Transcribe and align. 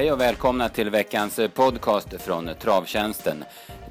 Hej 0.00 0.12
och 0.12 0.20
välkomna 0.20 0.68
till 0.68 0.90
veckans 0.90 1.38
eh, 1.38 1.50
podcast 1.50 2.22
från 2.22 2.50
Travtjänsten. 2.60 3.44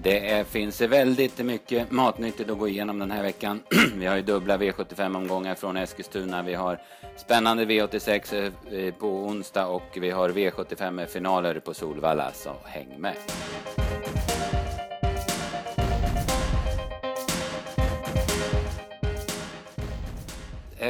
Det 0.04 0.30
är, 0.30 0.44
finns 0.44 0.82
väldigt 0.82 1.38
mycket 1.38 1.92
matnyttigt 1.92 2.50
att 2.50 2.58
gå 2.58 2.68
igenom 2.68 3.00
den 3.00 3.12
här 3.12 3.24
veckan. 3.24 3.60
Vi 3.96 4.06
har 4.06 4.16
ju 4.16 4.22
dubbla 4.22 4.58
V75-omgångar 4.58 5.56
från 5.56 5.78
Eskilstuna. 5.78 6.44
Vi 6.44 6.54
har 6.54 6.80
spännande 7.18 7.66
V86 7.66 8.36
eh, 8.36 8.80
eh, 8.80 8.94
på 8.94 9.08
onsdag 9.08 9.66
och 9.66 9.98
vi 10.02 10.10
har 10.10 10.30
V75-finaler 10.30 11.60
på 11.60 11.74
Solvalla, 11.74 12.32
så 12.34 12.52
häng 12.66 12.96
med. 12.98 13.16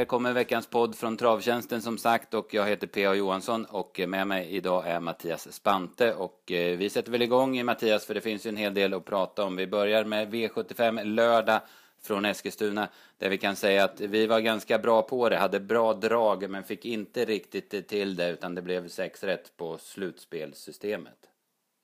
Här 0.00 0.04
kommer 0.04 0.32
veckans 0.32 0.66
podd 0.66 0.94
från 0.94 1.16
Travtjänsten 1.16 1.82
som 1.82 1.98
sagt 1.98 2.34
och 2.34 2.54
jag 2.54 2.66
heter 2.66 2.86
P.A. 2.86 3.14
Johansson 3.14 3.64
och 3.64 4.00
med 4.08 4.26
mig 4.26 4.48
idag 4.50 4.86
är 4.86 5.00
Mattias 5.00 5.52
Spante 5.52 6.14
och 6.14 6.52
eh, 6.52 6.76
vi 6.76 6.90
sätter 6.90 7.12
väl 7.12 7.22
igång 7.22 7.64
Mattias 7.64 8.06
för 8.06 8.14
det 8.14 8.20
finns 8.20 8.46
ju 8.46 8.48
en 8.48 8.56
hel 8.56 8.74
del 8.74 8.94
att 8.94 9.04
prata 9.04 9.44
om. 9.44 9.56
Vi 9.56 9.66
börjar 9.66 10.04
med 10.04 10.34
V75 10.34 11.04
lördag 11.04 11.60
från 12.02 12.24
Eskilstuna 12.24 12.88
där 13.18 13.28
vi 13.28 13.38
kan 13.38 13.56
säga 13.56 13.84
att 13.84 14.00
vi 14.00 14.26
var 14.26 14.40
ganska 14.40 14.78
bra 14.78 15.02
på 15.02 15.28
det, 15.28 15.36
hade 15.36 15.60
bra 15.60 15.94
drag 15.94 16.50
men 16.50 16.64
fick 16.64 16.84
inte 16.84 17.24
riktigt 17.24 17.88
till 17.88 18.16
det 18.16 18.28
utan 18.28 18.54
det 18.54 18.62
blev 18.62 18.88
sex 18.88 19.24
rätt 19.24 19.56
på 19.56 19.78
slutspelssystemet. 19.78 21.29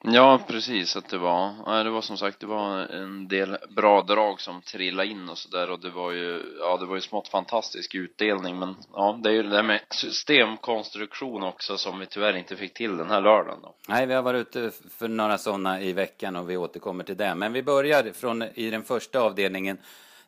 Ja, 0.08 0.40
precis 0.46 0.96
att 0.96 1.08
det 1.08 1.18
var. 1.18 1.52
Nej, 1.66 1.84
det 1.84 1.90
var 1.90 2.00
som 2.00 2.16
sagt, 2.16 2.40
det 2.40 2.46
var 2.46 2.78
en 2.78 3.28
del 3.28 3.56
bra 3.68 4.02
drag 4.02 4.40
som 4.40 4.62
trillade 4.62 5.08
in 5.08 5.28
och 5.28 5.38
sådär 5.38 5.70
och 5.70 5.80
det 5.80 5.90
var 5.90 6.10
ju, 6.10 6.42
ja, 6.60 6.76
det 6.76 6.86
var 6.86 6.94
ju 6.94 7.00
smått 7.00 7.28
fantastisk 7.28 7.94
utdelning 7.94 8.58
men 8.58 8.76
ja, 8.92 9.20
det 9.22 9.28
är 9.28 9.32
ju 9.32 9.42
det 9.42 9.48
där 9.48 9.62
med 9.62 9.80
systemkonstruktion 9.90 11.42
också 11.42 11.76
som 11.76 11.98
vi 11.98 12.06
tyvärr 12.06 12.36
inte 12.36 12.56
fick 12.56 12.74
till 12.74 12.96
den 12.96 13.10
här 13.10 13.20
lördagen 13.20 13.58
då. 13.62 13.74
Nej, 13.88 14.06
vi 14.06 14.14
har 14.14 14.22
varit 14.22 14.56
ute 14.56 14.70
för 14.98 15.08
några 15.08 15.38
sådana 15.38 15.80
i 15.80 15.92
veckan 15.92 16.36
och 16.36 16.50
vi 16.50 16.56
återkommer 16.56 17.04
till 17.04 17.16
det. 17.16 17.34
Men 17.34 17.52
vi 17.52 17.62
börjar 17.62 18.12
från 18.12 18.42
i 18.42 18.70
den 18.70 18.82
första 18.82 19.20
avdelningen 19.20 19.78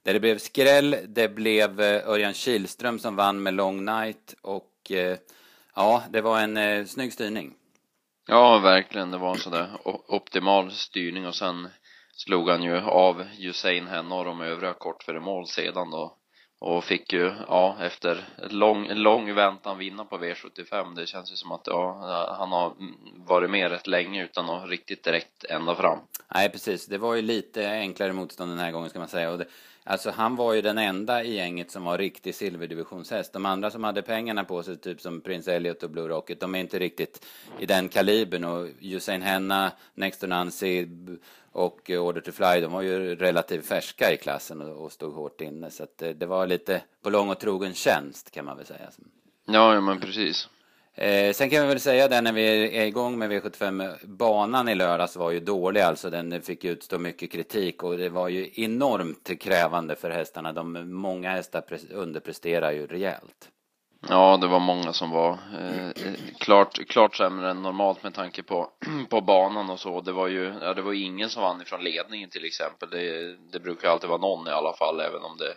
där 0.02 0.12
det 0.12 0.20
blev 0.20 0.38
skräll. 0.38 0.96
Det 1.06 1.28
blev 1.28 1.80
eh, 1.80 2.08
Örjan 2.08 2.34
Kihlström 2.34 2.98
som 2.98 3.16
vann 3.16 3.42
med 3.42 3.54
Long 3.54 3.84
Night 3.84 4.34
och 4.42 4.90
eh, 4.90 5.18
ja, 5.74 6.02
det 6.10 6.20
var 6.20 6.40
en 6.40 6.56
eh, 6.56 6.84
snygg 6.84 7.12
styrning. 7.12 7.54
Ja, 8.30 8.58
verkligen. 8.58 9.10
Det 9.10 9.18
var 9.18 9.30
en 9.30 9.38
sådär 9.38 9.68
optimal 10.08 10.70
styrning 10.70 11.26
och 11.26 11.34
sen 11.34 11.68
slog 12.12 12.48
han 12.48 12.62
ju 12.62 12.80
av 12.80 13.24
Usain 13.38 13.86
Henna 13.86 14.14
och 14.14 14.24
de 14.24 14.40
övriga 14.40 14.72
kort 14.72 15.02
före 15.02 15.20
mål 15.20 15.46
sedan 15.46 15.90
då 15.90 16.16
och 16.60 16.84
fick 16.84 17.12
ju, 17.12 17.32
ja, 17.48 17.76
efter 17.80 18.28
ett 18.46 18.52
lång, 18.52 18.88
lång 18.88 19.34
väntan 19.34 19.78
vinna 19.78 20.04
på 20.04 20.18
V75. 20.18 20.94
Det 20.94 21.06
känns 21.06 21.32
ju 21.32 21.36
som 21.36 21.52
att, 21.52 21.62
ja, 21.66 22.36
han 22.38 22.52
har 22.52 22.74
varit 23.26 23.50
med 23.50 23.70
rätt 23.70 23.86
länge 23.86 24.24
utan 24.24 24.50
att 24.50 24.68
riktigt 24.68 25.04
direkt 25.04 25.44
ända 25.44 25.74
fram. 25.74 25.98
Nej, 26.34 26.50
precis. 26.50 26.86
Det 26.86 26.98
var 26.98 27.14
ju 27.14 27.22
lite 27.22 27.70
enklare 27.70 28.12
motstånd 28.12 28.50
den 28.50 28.58
här 28.58 28.72
gången 28.72 28.90
ska 28.90 28.98
man 28.98 29.08
säga. 29.08 29.30
Och 29.30 29.38
det, 29.38 29.46
alltså 29.88 30.10
han 30.10 30.36
var 30.36 30.54
ju 30.54 30.62
den 30.62 30.78
enda 30.78 31.22
i 31.22 31.34
gänget 31.34 31.70
som 31.70 31.84
var 31.84 31.98
riktig 31.98 32.34
silverdivisionshäst. 32.34 33.32
De 33.32 33.46
andra 33.46 33.70
som 33.70 33.84
hade 33.84 34.02
pengarna 34.02 34.44
på 34.44 34.62
sig, 34.62 34.76
typ 34.76 35.00
som 35.00 35.20
Prince 35.20 35.54
Elliot 35.54 35.82
och 35.82 35.90
Blue 35.90 36.08
Rocket, 36.08 36.40
de 36.40 36.54
är 36.54 36.58
inte 36.58 36.78
riktigt 36.78 37.26
i 37.58 37.66
den 37.66 37.88
kalibern. 37.88 38.44
Och 38.44 38.68
Usain 38.80 39.22
Henna, 39.22 39.72
Next 39.94 40.20
to 40.20 40.26
Nancy 40.26 40.86
och 41.52 41.90
eh, 41.90 42.02
Order 42.02 42.20
to 42.20 42.32
Fly, 42.32 42.60
de 42.60 42.72
var 42.72 42.82
ju 42.82 43.14
relativt 43.14 43.66
färska 43.66 44.12
i 44.12 44.16
klassen 44.16 44.60
och, 44.60 44.84
och 44.84 44.92
stod 44.92 45.14
hårt 45.14 45.40
inne. 45.40 45.70
Så 45.70 45.82
att 45.82 45.98
det, 45.98 46.12
det 46.12 46.26
var 46.26 46.46
lite 46.46 46.82
på 47.02 47.10
lång 47.10 47.30
och 47.30 47.38
trogen 47.38 47.74
tjänst 47.74 48.30
kan 48.30 48.44
man 48.44 48.56
väl 48.56 48.66
säga. 48.66 48.90
Ja, 49.44 49.74
ja 49.74 49.80
men 49.80 50.00
precis. 50.00 50.48
Eh, 51.00 51.32
sen 51.32 51.50
kan 51.50 51.62
vi 51.62 51.68
väl 51.68 51.80
säga 51.80 52.08
det 52.08 52.20
när 52.20 52.32
vi 52.32 52.76
är 52.78 52.86
igång 52.86 53.18
med 53.18 53.32
V75. 53.32 53.94
Banan 54.06 54.68
i 54.68 54.74
lördags 54.74 55.16
var 55.16 55.30
ju 55.30 55.40
dålig 55.40 55.80
alltså. 55.80 56.10
Den 56.10 56.42
fick 56.42 56.64
utstå 56.64 56.98
mycket 56.98 57.32
kritik 57.32 57.82
och 57.82 57.98
det 57.98 58.08
var 58.08 58.28
ju 58.28 58.50
enormt 58.54 59.40
krävande 59.40 59.96
för 59.96 60.10
hästarna. 60.10 60.52
De, 60.52 60.92
många 60.92 61.30
hästar 61.30 61.62
underpresterar 61.92 62.72
ju 62.72 62.86
rejält. 62.86 63.48
Ja, 64.08 64.36
det 64.36 64.46
var 64.46 64.60
många 64.60 64.92
som 64.92 65.10
var 65.10 65.38
eh, 65.60 65.86
eh 65.86 66.14
klart, 66.38 66.88
klart 66.88 67.16
sämre 67.16 67.50
än 67.50 67.62
normalt 67.62 68.02
med 68.02 68.14
tanke 68.14 68.42
på, 68.42 68.70
på 69.10 69.20
banan 69.20 69.70
och 69.70 69.80
så. 69.80 70.00
Det 70.00 70.12
var 70.12 70.28
ju, 70.28 70.54
ja, 70.62 70.74
det 70.74 70.82
var 70.82 70.92
ingen 70.92 71.28
som 71.30 71.42
vann 71.42 71.62
ifrån 71.62 71.84
ledningen 71.84 72.30
till 72.30 72.44
exempel. 72.44 72.90
Det, 72.90 73.36
det 73.52 73.60
brukar 73.60 73.88
alltid 73.88 74.08
vara 74.08 74.20
någon 74.20 74.48
i 74.48 74.50
alla 74.50 74.72
fall, 74.72 75.00
även 75.00 75.22
om 75.22 75.36
det 75.36 75.54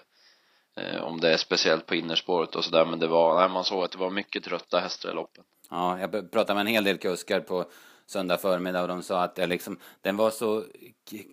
om 1.02 1.20
det 1.20 1.34
är 1.34 1.38
speciellt 1.38 1.86
på 1.86 1.96
innerspåret 1.96 2.56
och 2.56 2.66
sådär 2.66 2.86
men 2.86 3.00
det 3.00 3.08
var, 3.08 3.40
nej 3.40 3.50
man 3.50 3.64
såg 3.64 3.84
att 3.84 3.92
det 3.92 3.98
var 3.98 4.10
mycket 4.10 4.44
trötta 4.44 4.80
hästar 4.80 5.10
i 5.10 5.14
loppen. 5.14 5.44
Ja, 5.70 6.00
jag 6.00 6.32
pratade 6.32 6.54
med 6.54 6.62
en 6.62 6.74
hel 6.74 6.84
del 6.84 6.98
kuskar 6.98 7.40
på 7.40 7.66
söndag 8.06 8.38
förmiddag 8.38 8.82
och 8.82 8.88
de 8.88 9.04
sa 9.04 9.24
att 9.24 9.38
liksom, 9.38 9.80
den 10.02 10.18
var 10.18 10.30
så 10.30 10.64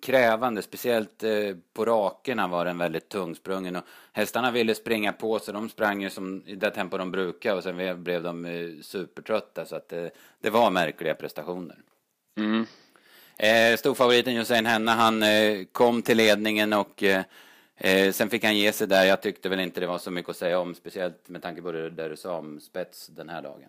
krävande, 0.03 0.63
speciellt 0.63 1.23
eh, 1.23 1.31
på 1.73 1.85
rakerna 1.85 2.49
var 2.49 2.65
den 2.65 2.79
väldigt 2.79 3.09
tungsprungen 3.09 3.77
och 3.77 3.85
hästarna 4.13 4.51
ville 4.51 4.75
springa 4.75 5.13
på 5.13 5.39
så 5.39 5.53
de 5.53 5.69
sprang 5.69 6.03
ju 6.03 6.11
som 6.11 6.43
i 6.47 6.55
det 6.55 6.71
tempo 6.71 6.99
de 6.99 7.11
brukar 7.11 7.57
och 7.57 7.63
sen 7.63 8.03
blev 8.05 8.23
de 8.23 8.45
eh, 8.45 8.83
supertrötta 8.83 9.65
så 9.65 9.77
att 9.77 9.89
det 10.41 10.51
var 10.51 10.71
märkliga 10.71 11.15
prestationer. 11.15 11.77
Mm. 12.37 12.67
storfavoriten 13.79 14.35
Josefin 14.35 14.67
Henna, 14.67 14.93
han 14.93 15.25
kom 15.73 16.03
till 16.03 16.17
ledningen 16.17 16.73
och 16.73 17.05
Eh, 17.81 18.13
sen 18.13 18.31
fick 18.31 18.45
han 18.45 18.57
ge 18.57 18.73
sig 18.73 18.87
där. 18.87 19.05
Jag 19.05 19.23
tyckte 19.23 19.49
väl 19.49 19.61
inte 19.61 19.81
det 19.81 19.87
var 19.87 19.99
så 19.99 20.11
mycket 20.11 20.31
att 20.31 20.37
säga 20.37 20.59
om, 20.59 20.75
speciellt 20.75 21.29
med 21.29 21.43
tanke 21.43 21.63
på 21.63 21.73
det 21.73 21.91
där 21.91 22.11
du 22.11 22.17
sa 22.17 22.37
om 22.37 22.61
spets 22.61 23.07
den 23.07 23.29
här 23.29 23.43
dagen. 23.43 23.69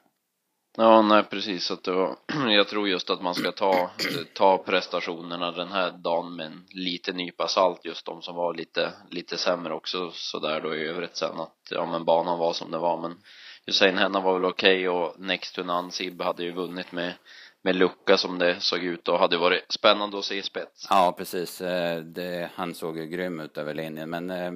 Ja, 0.78 1.02
nej 1.02 1.24
precis. 1.24 1.72
Att 1.72 1.84
det 1.84 1.92
var, 1.92 2.16
jag 2.50 2.68
tror 2.68 2.90
just 2.90 3.09
att 3.09 3.22
man 3.22 3.36
ska 3.36 3.52
ta, 3.52 3.74
eh, 3.74 4.24
ta 4.34 4.58
prestationerna 4.58 5.52
den 5.52 5.72
här 5.72 5.92
dagen 5.92 6.36
med 6.36 6.46
en 6.46 6.66
liten 6.69 7.18
nypa 7.18 7.48
salt, 7.48 7.86
just 7.86 8.06
de 8.06 8.22
som 8.22 8.36
var 8.36 8.53
lite, 8.53 8.94
lite 9.09 9.38
sämre 9.38 9.74
också 9.74 10.12
sådär 10.14 10.62
då 10.62 10.75
i 10.75 10.88
övrigt 10.88 11.16
sen 11.16 11.40
att, 11.40 11.58
ja 11.69 11.86
men 11.86 12.06
banan 12.06 12.40
var 12.40 12.53
som 12.53 12.72
det 12.72 12.78
var 12.78 13.02
men 13.02 13.18
Hussein 13.66 13.98
Henna 13.98 14.19
var 14.19 14.34
väl 14.34 14.46
okej 14.46 14.90
okay, 14.90 15.00
och 15.00 15.19
Next 15.19 15.56
to 15.56 15.64
None 15.64 15.92
Sib 15.92 16.22
hade 16.22 16.44
ju 16.44 16.52
vunnit 16.52 16.92
med 16.92 17.14
med 17.62 17.75
lucka 17.75 18.18
som 18.18 18.40
det 18.40 18.59
såg 18.59 18.84
ut 18.84 19.08
och 19.08 19.20
hade 19.20 19.38
varit 19.38 19.72
spännande 19.72 20.20
att 20.20 20.25
se 20.25 20.36
i 20.38 20.42
spets. 20.42 20.88
Ja, 20.90 21.16
precis. 21.18 21.62
Eh, 21.62 22.02
det, 22.02 22.50
han 22.56 22.74
såg 22.74 22.97
ju 22.97 23.06
grym 23.06 23.40
ut 23.40 23.58
över 23.58 23.74
linjen. 23.74 24.09
Men 24.09 24.30
eh, 24.30 24.52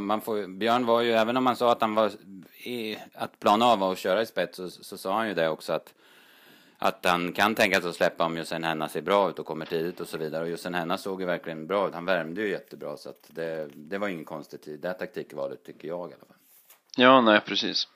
man 0.00 0.20
får, 0.20 0.58
Björn 0.58 0.86
var 0.86 1.00
ju, 1.00 1.12
även 1.12 1.36
om 1.36 1.46
han 1.46 1.56
sa 1.56 1.72
att 1.72 1.80
han 1.80 1.94
var 1.94 2.10
i, 2.64 2.98
att 3.14 3.40
plana 3.40 3.66
av 3.66 3.82
och 3.82 3.96
köra 3.96 4.22
i 4.22 4.26
spets 4.26 4.56
så, 4.56 4.70
så 4.70 4.98
sa 4.98 5.16
han 5.16 5.28
ju 5.28 5.34
det 5.34 5.48
också 5.48 5.72
att 5.72 5.94
att 6.80 7.04
han 7.04 7.32
kan 7.32 7.54
tänka 7.54 7.80
sig 7.80 7.90
att 7.90 7.96
släppa 7.96 8.24
om 8.24 8.36
Josefin 8.36 8.64
Henna 8.64 8.88
ser 8.88 9.02
bra 9.02 9.30
ut 9.30 9.38
och 9.38 9.46
kommer 9.46 9.66
tidigt 9.66 10.00
och 10.00 10.08
så 10.08 10.18
vidare. 10.18 10.42
Och 10.42 10.50
Josefin 10.50 10.74
Henna 10.74 10.98
såg 10.98 11.20
ju 11.20 11.26
verkligen 11.26 11.66
bra 11.66 11.88
ut. 11.88 11.94
Han 11.94 12.04
värmde 12.04 12.40
ju 12.40 12.50
jättebra 12.50 12.96
så 12.96 13.08
att 13.08 13.26
det, 13.26 13.68
det 13.74 13.98
var 13.98 14.08
ingen 14.08 14.24
konstig 14.24 14.62
tid. 14.62 14.80
Det 14.80 14.92
taktikvalet 14.92 15.64
tycker 15.64 15.88
jag 15.88 16.10
i 16.10 16.14
alla 16.14 16.24
fall. 16.24 16.36
Ja, 16.96 17.20
nej 17.20 17.40
precis. 17.40 17.88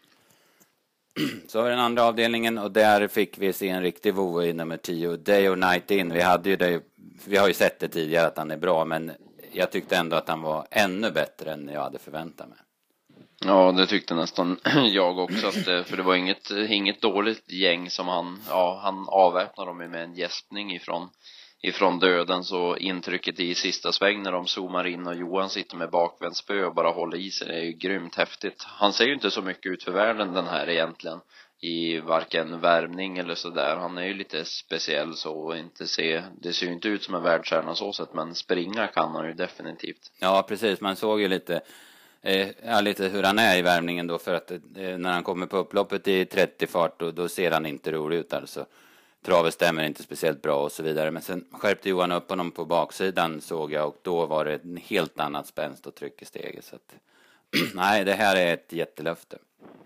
Så 1.49 1.59
har 1.59 1.65
vi 1.65 1.71
den 1.71 1.79
andra 1.79 2.05
avdelningen 2.05 2.59
och 2.59 2.71
där 2.71 3.09
fick 3.09 3.39
vi 3.39 3.53
se 3.53 3.69
en 3.69 3.83
riktig 3.83 4.15
vovve 4.15 4.47
i 4.47 4.53
nummer 4.53 4.77
10, 4.77 5.17
Day 5.17 5.49
or 5.49 5.57
Night 5.57 5.91
In. 5.91 6.13
Vi 6.13 6.21
hade 6.21 6.51
ju 6.51 6.57
det, 6.57 6.81
vi 7.27 7.37
har 7.37 7.49
ju 7.49 7.55
sett 7.55 7.81
det 7.81 7.89
tidigare 7.89 8.27
att 8.27 8.39
han 8.39 8.51
är 8.51 8.57
bra, 8.57 8.85
men 8.85 9.13
jag 9.53 9.71
tyckte 9.71 9.97
ändå 9.97 10.17
att 10.17 10.29
han 10.29 10.43
var 10.43 10.67
ännu 10.71 11.11
bättre 11.11 11.53
än 11.53 11.71
jag 11.73 11.81
hade 11.81 11.99
förväntat 11.99 12.49
mig. 12.49 12.59
Ja, 13.45 13.73
det 13.73 13.87
tyckte 13.87 14.15
nästan 14.15 14.59
jag 14.93 15.19
också, 15.19 15.47
att, 15.47 15.69
eh, 15.69 15.83
för 15.83 15.97
det 15.97 16.03
var 16.03 16.15
inget, 16.15 16.51
eh, 16.51 16.73
inget 16.73 17.03
dåligt 17.03 17.53
gäng 17.53 17.91
som 17.91 18.09
han, 18.09 18.41
ja, 18.49 18.81
han 18.83 19.09
avväpnade 19.09 19.71
dem 19.71 19.79
med 19.79 20.05
en 20.05 20.15
gäspning 20.15 20.75
ifrån 20.75 21.09
ifrån 21.63 21.99
döden 21.99 22.45
så 22.45 22.77
intrycket 22.77 23.41
i 23.41 23.55
sista 23.55 23.93
sväng 23.93 24.23
när 24.23 24.33
de 24.33 24.47
zoomar 24.47 24.87
in 24.87 25.07
och 25.07 25.15
Johan 25.15 25.51
sitter 25.51 25.77
med 25.77 25.91
bakvänt 25.91 26.37
spö 26.37 26.65
och 26.65 26.75
bara 26.75 26.91
håller 26.91 27.19
i 27.19 27.31
sig, 27.31 27.49
det 27.49 27.55
är 27.55 27.65
ju 27.65 27.73
grymt 27.73 28.15
häftigt. 28.15 28.65
Han 28.67 28.93
ser 28.93 29.05
ju 29.05 29.15
inte 29.15 29.31
så 29.31 29.43
mycket 29.43 29.73
ut 29.73 29.85
för 29.85 29.93
världen 29.93 30.33
den 30.33 30.47
här 30.47 30.69
egentligen 30.69 31.21
i 31.61 32.01
varken 32.01 32.61
värmning 32.61 33.19
eller 33.19 33.35
sådär. 33.35 33.77
Han 33.77 33.99
är 33.99 34.05
ju 34.05 34.15
lite 34.15 34.45
speciell 34.45 35.15
så 35.15 35.33
och 35.33 35.57
inte 35.57 35.87
se, 35.87 36.23
det 36.41 36.53
ser 36.53 36.67
ju 36.67 36.73
inte 36.73 36.89
ut 36.89 37.03
som 37.03 37.15
en 37.15 37.23
världsstjärna 37.23 37.75
så 37.75 37.93
sett 37.93 38.15
men 38.15 38.35
springa 38.35 38.87
kan 38.87 39.15
han 39.15 39.27
ju 39.27 39.33
definitivt. 39.33 40.13
Ja 40.19 40.45
precis, 40.49 40.81
man 40.81 40.97
såg 40.97 41.21
ju 41.21 41.29
lite 41.29 41.61
eh, 42.23 42.49
ja, 42.65 42.81
lite 42.81 43.09
hur 43.09 43.23
han 43.23 43.39
är 43.39 43.59
i 43.59 43.63
värmningen 43.63 44.07
då 44.07 44.19
för 44.19 44.35
att 44.35 44.51
eh, 44.51 44.59
när 44.75 45.13
han 45.13 45.23
kommer 45.23 45.47
på 45.47 45.57
upploppet 45.57 46.09
i 46.09 46.25
30 46.25 46.67
fart 46.67 47.01
då, 47.01 47.11
då 47.11 47.29
ser 47.29 47.51
han 47.51 47.67
inte 47.67 47.93
rolig 47.93 48.17
ut 48.17 48.33
alltså 48.33 48.67
travet 49.23 49.55
stämmer 49.55 49.85
inte 49.85 50.03
speciellt 50.03 50.43
bra 50.43 50.57
och 50.57 50.73
så 50.73 50.83
vidare. 50.83 51.11
Men 51.11 51.23
sen 51.23 51.45
skärpte 51.53 51.89
Johan 51.89 52.13
upp 52.13 52.31
honom 52.31 52.51
på 52.51 52.65
baksidan 52.65 53.41
såg 53.41 53.73
jag 53.73 53.89
och 53.89 53.97
då 54.03 54.27
var 54.27 54.45
det 54.45 54.65
en 54.65 54.77
helt 54.77 55.21
annat 55.21 55.47
spänst 55.47 55.87
och 55.87 55.95
tryck 55.95 56.23
i 56.23 56.25
steget. 56.25 56.65
Så 56.65 56.77
att, 56.77 56.95
nej, 57.75 58.05
det 58.05 58.13
här 58.13 58.37
är 58.37 58.55
ett 58.55 58.73
jättelöfte. 58.73 59.39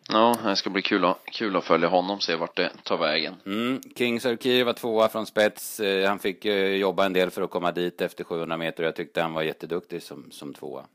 Ja, 0.09 0.37
det 0.45 0.57
ska 0.57 0.71
bli 0.71 0.83
kul 0.83 1.05
att, 1.05 1.19
kul 1.25 1.57
att 1.57 1.65
följa 1.65 1.89
honom, 1.89 2.21
se 2.21 2.37
vart 2.37 2.57
det 2.57 2.73
tar 2.83 2.97
vägen. 2.97 3.35
Mm. 3.47 3.81
Kings 3.97 4.27
Arkir 4.27 4.65
var 4.65 4.73
tvåa 4.73 5.09
från 5.09 5.27
spets. 5.27 5.81
Eh, 5.81 6.09
han 6.09 6.19
fick 6.19 6.45
jobba 6.79 7.07
en 7.07 7.13
del 7.13 7.31
för 7.31 7.43
att 7.43 7.51
komma 7.51 7.73
dit 7.73 8.01
efter 8.01 8.25
700 8.25 8.57
meter 8.57 8.83
och 8.83 8.87
jag 8.87 8.97
tyckte 8.97 9.23
han 9.23 9.33
var 9.33 9.43
jätteduktig 9.43 10.03
som, 10.03 10.31
som 10.31 10.55
tvåa. 10.55 10.87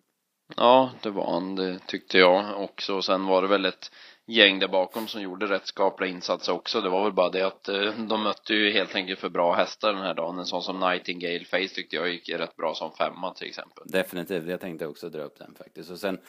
Ja, 0.56 0.92
det 1.02 1.10
var 1.10 1.34
han. 1.34 1.56
Det 1.56 1.80
tyckte 1.88 2.18
jag 2.18 2.64
också. 2.64 3.02
Sen 3.02 3.26
var 3.26 3.42
det 3.42 3.48
väl 3.48 3.66
ett 3.66 3.92
gäng 4.28 4.60
där 4.60 4.68
bakom 4.68 5.08
som 5.08 5.22
gjorde 5.22 5.46
rätt 5.46 5.68
skapliga 5.68 6.10
insatser 6.10 6.54
också. 6.54 6.82
Det 6.82 6.90
var 6.90 7.04
väl 7.04 7.14
bara 7.14 7.30
det 7.30 7.42
att 7.42 7.70
eh, 7.70 7.94
de 8.08 8.24
mötte 8.24 8.54
ju 8.54 8.72
helt 8.72 8.96
enkelt 8.96 9.20
för 9.20 9.30
bra 9.30 9.54
hästar 9.54 9.94
den 9.94 10.02
här 10.02 10.14
dagen. 10.14 10.40
En 10.40 10.46
sån 10.46 10.64
som 10.64 10.80
Nightingale 10.80 11.46
Face 11.46 11.76
tyckte 11.76 11.96
jag 11.96 12.10
gick 12.10 12.30
rätt 12.30 12.56
bra 12.56 12.76
som 12.76 12.92
femma 12.92 13.34
till 13.34 13.48
exempel. 13.48 13.84
Definitivt, 13.86 14.48
jag 14.48 14.62
tänkte 14.62 14.88
också 14.88 15.10
dra 15.10 15.22
upp 15.22 15.40
den 15.40 15.56
faktiskt. 15.58 15.92
Och 15.92 16.00
sen 16.00 16.20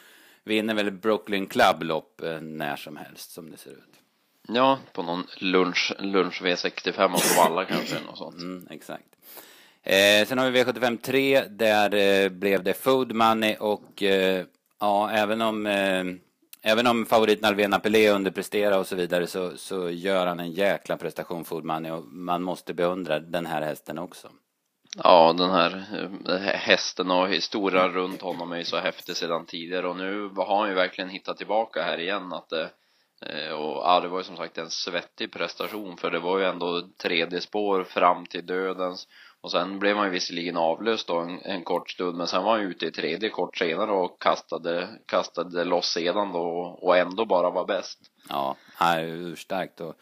vinner 0.45 0.75
väl 0.75 0.91
Brooklyn 0.91 1.47
Club 1.47 1.83
lopp 1.83 2.23
eh, 2.23 2.41
när 2.41 2.77
som 2.77 2.97
helst 2.97 3.31
som 3.31 3.51
det 3.51 3.57
ser 3.57 3.71
ut. 3.71 4.03
Ja, 4.49 4.79
på 4.93 5.03
någon 5.03 5.27
lunch, 5.39 5.93
lunch 5.99 6.43
V65 6.43 7.09
på 7.09 7.43
Valla 7.43 7.65
kanske, 7.65 8.01
något 8.07 8.19
sånt. 8.19 8.37
Mm, 8.37 8.67
exakt. 8.71 9.07
Eh, 9.83 10.27
sen 10.27 10.39
har 10.39 10.51
vi 10.51 10.65
V75 10.65 10.99
3, 11.03 11.45
där 11.45 11.95
eh, 11.95 12.29
blev 12.29 12.63
det 12.63 12.75
Food 12.75 13.13
Money 13.13 13.57
och 13.57 14.03
eh, 14.03 14.45
ja, 14.81 15.11
även 15.11 15.43
om 15.43 15.67
eh, 15.67 16.05
Även 16.65 16.87
om 16.87 17.07
favoriten 17.07 17.45
Alvena 17.45 17.79
Pelé 17.79 18.11
underpresterar 18.11 18.79
och 18.79 18.87
så 18.87 18.97
vidare 18.97 19.27
så, 19.27 19.57
så 19.57 19.91
gör 19.91 20.27
han 20.27 20.41
en 20.41 20.53
jäkla 20.53 20.97
prestation 20.97 21.45
Food 21.45 21.65
och 21.93 22.05
man 22.05 22.43
måste 22.43 22.75
beundra 22.75 23.19
den 23.19 23.47
här 23.47 23.63
hästen 23.63 23.99
också. 23.99 24.29
Ja, 24.97 25.33
den 25.39 25.51
här 25.51 25.85
eh, 26.29 26.37
hästen 26.39 27.11
och 27.11 27.29
historien 27.29 27.93
runt 27.93 28.23
honom 28.23 28.53
är 28.53 28.57
ju 28.57 28.65
så 28.65 28.77
häftig 28.77 29.17
sedan 29.17 29.47
tidigare 29.47 29.89
och 29.89 29.97
nu 29.97 30.29
har 30.29 30.59
han 30.59 30.69
ju 30.69 30.75
verkligen 30.75 31.11
hittat 31.11 31.37
tillbaka 31.37 31.83
här 31.83 31.99
igen 32.01 32.33
att 32.33 32.49
det 32.49 32.71
och 33.53 33.77
ja, 33.77 34.01
det 34.01 34.09
var 34.09 34.19
ju 34.19 34.25
som 34.25 34.37
sagt 34.37 34.59
en 34.59 34.71
svettig 34.71 35.33
prestation 35.33 35.97
för 35.97 36.11
det 36.11 36.19
var 36.19 36.39
ju 36.39 36.45
ändå 36.45 36.89
tredje 37.03 37.41
spår 37.41 37.85
fram 37.85 38.27
till 38.27 38.47
dödens 38.47 39.09
och 39.43 39.51
sen 39.51 39.79
blev 39.79 39.97
han 39.97 40.07
ju 40.07 40.11
visserligen 40.11 40.57
avlöst 40.57 41.09
då 41.09 41.19
en, 41.19 41.41
en 41.43 41.65
kort 41.65 41.91
stund 41.91 42.17
men 42.17 42.27
sen 42.27 42.43
var 42.43 42.59
han 42.59 42.67
ute 42.67 42.87
i 42.87 42.91
tredje 42.91 43.31
kort 43.31 43.57
senare 43.57 43.91
och 43.91 44.23
kastade, 44.23 44.89
kastade 45.07 45.65
loss 45.65 45.93
sedan 45.93 46.33
då 46.33 46.79
och 46.81 46.97
ändå 46.97 47.25
bara 47.25 47.51
var 47.51 47.67
bäst. 47.67 47.99
Ja, 48.29 48.57
han 48.75 48.99
är 48.99 49.05
urstarkt 49.05 49.81
och 49.81 49.95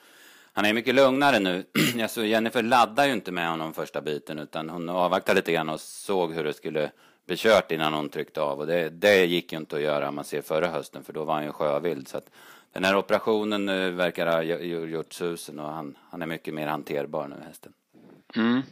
han 0.52 0.64
är 0.64 0.74
mycket 0.74 0.94
lugnare 0.94 1.38
nu. 1.38 1.64
alltså 2.02 2.24
Jennifer 2.24 2.62
laddade 2.62 3.08
ju 3.08 3.14
inte 3.14 3.32
med 3.32 3.50
honom 3.50 3.74
första 3.74 4.00
biten 4.00 4.38
utan 4.38 4.70
hon 4.70 4.88
avvaktade 4.88 5.40
lite 5.40 5.52
grann 5.52 5.68
och 5.68 5.80
såg 5.80 6.34
hur 6.34 6.44
det 6.44 6.54
skulle 6.54 6.90
bli 7.26 7.36
kört 7.36 7.70
innan 7.72 7.94
hon 7.94 8.08
tryckte 8.08 8.42
av 8.42 8.58
och 8.58 8.66
det, 8.66 8.90
det 8.90 9.24
gick 9.24 9.52
ju 9.52 9.58
inte 9.58 9.76
att 9.76 9.82
göra 9.82 10.08
om 10.08 10.14
man 10.14 10.24
ser 10.24 10.42
förra 10.42 10.68
hösten 10.68 11.04
för 11.04 11.12
då 11.12 11.24
var 11.24 11.34
han 11.34 11.44
ju 11.44 11.52
sjövild 11.52 12.08
så 12.08 12.16
att 12.16 12.30
den 12.72 12.84
här 12.84 12.96
operationen 12.96 13.66
nu 13.66 13.90
verkar 13.90 14.26
ha 14.26 14.42
gjort 14.42 15.12
susen 15.12 15.58
och 15.58 15.72
han, 15.72 15.98
han 16.10 16.22
är 16.22 16.26
mycket 16.26 16.54
mer 16.54 16.66
hanterbar 16.66 17.28
nu 17.28 17.36
hästen. 17.46 17.72
Mm. 18.36 18.62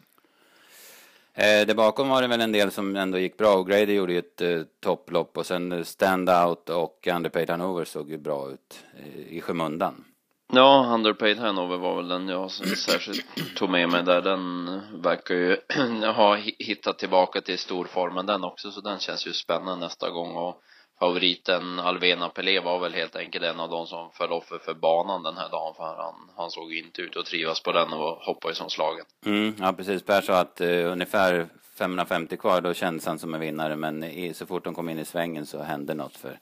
Eh, 1.39 1.67
där 1.67 1.75
bakom 1.75 2.09
var 2.09 2.23
det 2.23 2.29
väl 2.29 2.41
en 2.41 2.53
del 2.53 2.71
som 2.71 2.97
ändå 2.97 3.19
gick 3.19 3.37
bra. 3.37 3.63
Grady 3.63 3.93
gjorde 3.93 4.13
ju 4.13 4.19
ett 4.19 4.41
eh, 4.41 4.61
topplopp 4.81 5.39
och 5.39 5.47
sen 5.47 5.73
eh, 5.73 5.83
Standout 5.83 6.69
och 6.69 7.09
Underpaid 7.15 7.51
Hanover 7.51 7.85
såg 7.85 8.11
ju 8.11 8.19
bra 8.19 8.51
ut 8.51 8.85
eh, 8.99 9.37
i 9.37 9.41
skymundan. 9.41 10.05
Ja, 10.53 10.91
Underpaid 10.95 11.39
Hanover 11.39 11.77
var 11.77 11.97
väl 11.97 12.09
den 12.09 12.29
jag 12.29 12.51
särskilt 12.51 13.57
tog 13.57 13.71
med 13.71 13.89
mig 13.89 14.03
där. 14.03 14.23
Den 14.23 14.69
eh, 14.69 14.81
verkar 15.03 15.35
ju 15.35 15.57
ha 16.15 16.37
hittat 16.59 16.99
tillbaka 16.99 17.41
till 17.41 17.59
storformen 17.59 18.27
den 18.27 18.45
också, 18.45 18.71
så 18.71 18.81
den 18.81 18.99
känns 18.99 19.27
ju 19.27 19.33
spännande 19.33 19.87
nästa 19.87 20.11
gång. 20.11 20.37
Och 20.37 20.63
favoriten 20.99 21.79
Alvena 21.79 22.29
Pelé 22.29 22.61
var 22.61 22.79
väl 22.79 22.95
helt 22.95 23.17
enkelt 23.17 23.45
en 23.45 23.61
av 23.61 23.71
de 23.71 23.87
som 23.87 24.11
föll 24.11 24.33
offer 24.33 24.59
för 24.59 24.75
banan 24.75 25.23
den 25.23 25.37
här 25.37 25.49
dagen 25.49 25.75
för 25.75 25.85
han, 25.85 26.15
han 26.37 26.51
såg 26.51 26.73
inte 26.73 27.03
ut 27.03 27.17
att 27.17 27.27
trivas 27.27 27.63
på 27.63 27.73
den 27.73 27.93
och 27.93 28.17
hoppade 28.17 28.55
som 28.55 28.71
slagen. 28.71 29.05
Mm, 29.27 29.55
ja 29.59 29.73
precis, 29.73 30.03
Per 30.03 30.21
sa 30.21 30.39
att 30.39 30.61
uh, 30.61 30.93
ungefär 30.93 31.49
550 31.79 32.37
kvar 32.37 32.61
då 32.61 32.75
kändes 32.75 33.07
han 33.07 33.19
som 33.19 33.35
en 33.35 33.41
vinnare 33.41 33.77
men 33.77 34.05
i, 34.05 34.35
så 34.35 34.47
fort 34.47 34.65
de 34.65 34.75
kom 34.75 34.89
in 34.89 34.99
i 34.99 35.05
svängen 35.05 35.47
så 35.47 35.63
hände 35.63 35.95
något 35.95 36.17
för 36.17 36.39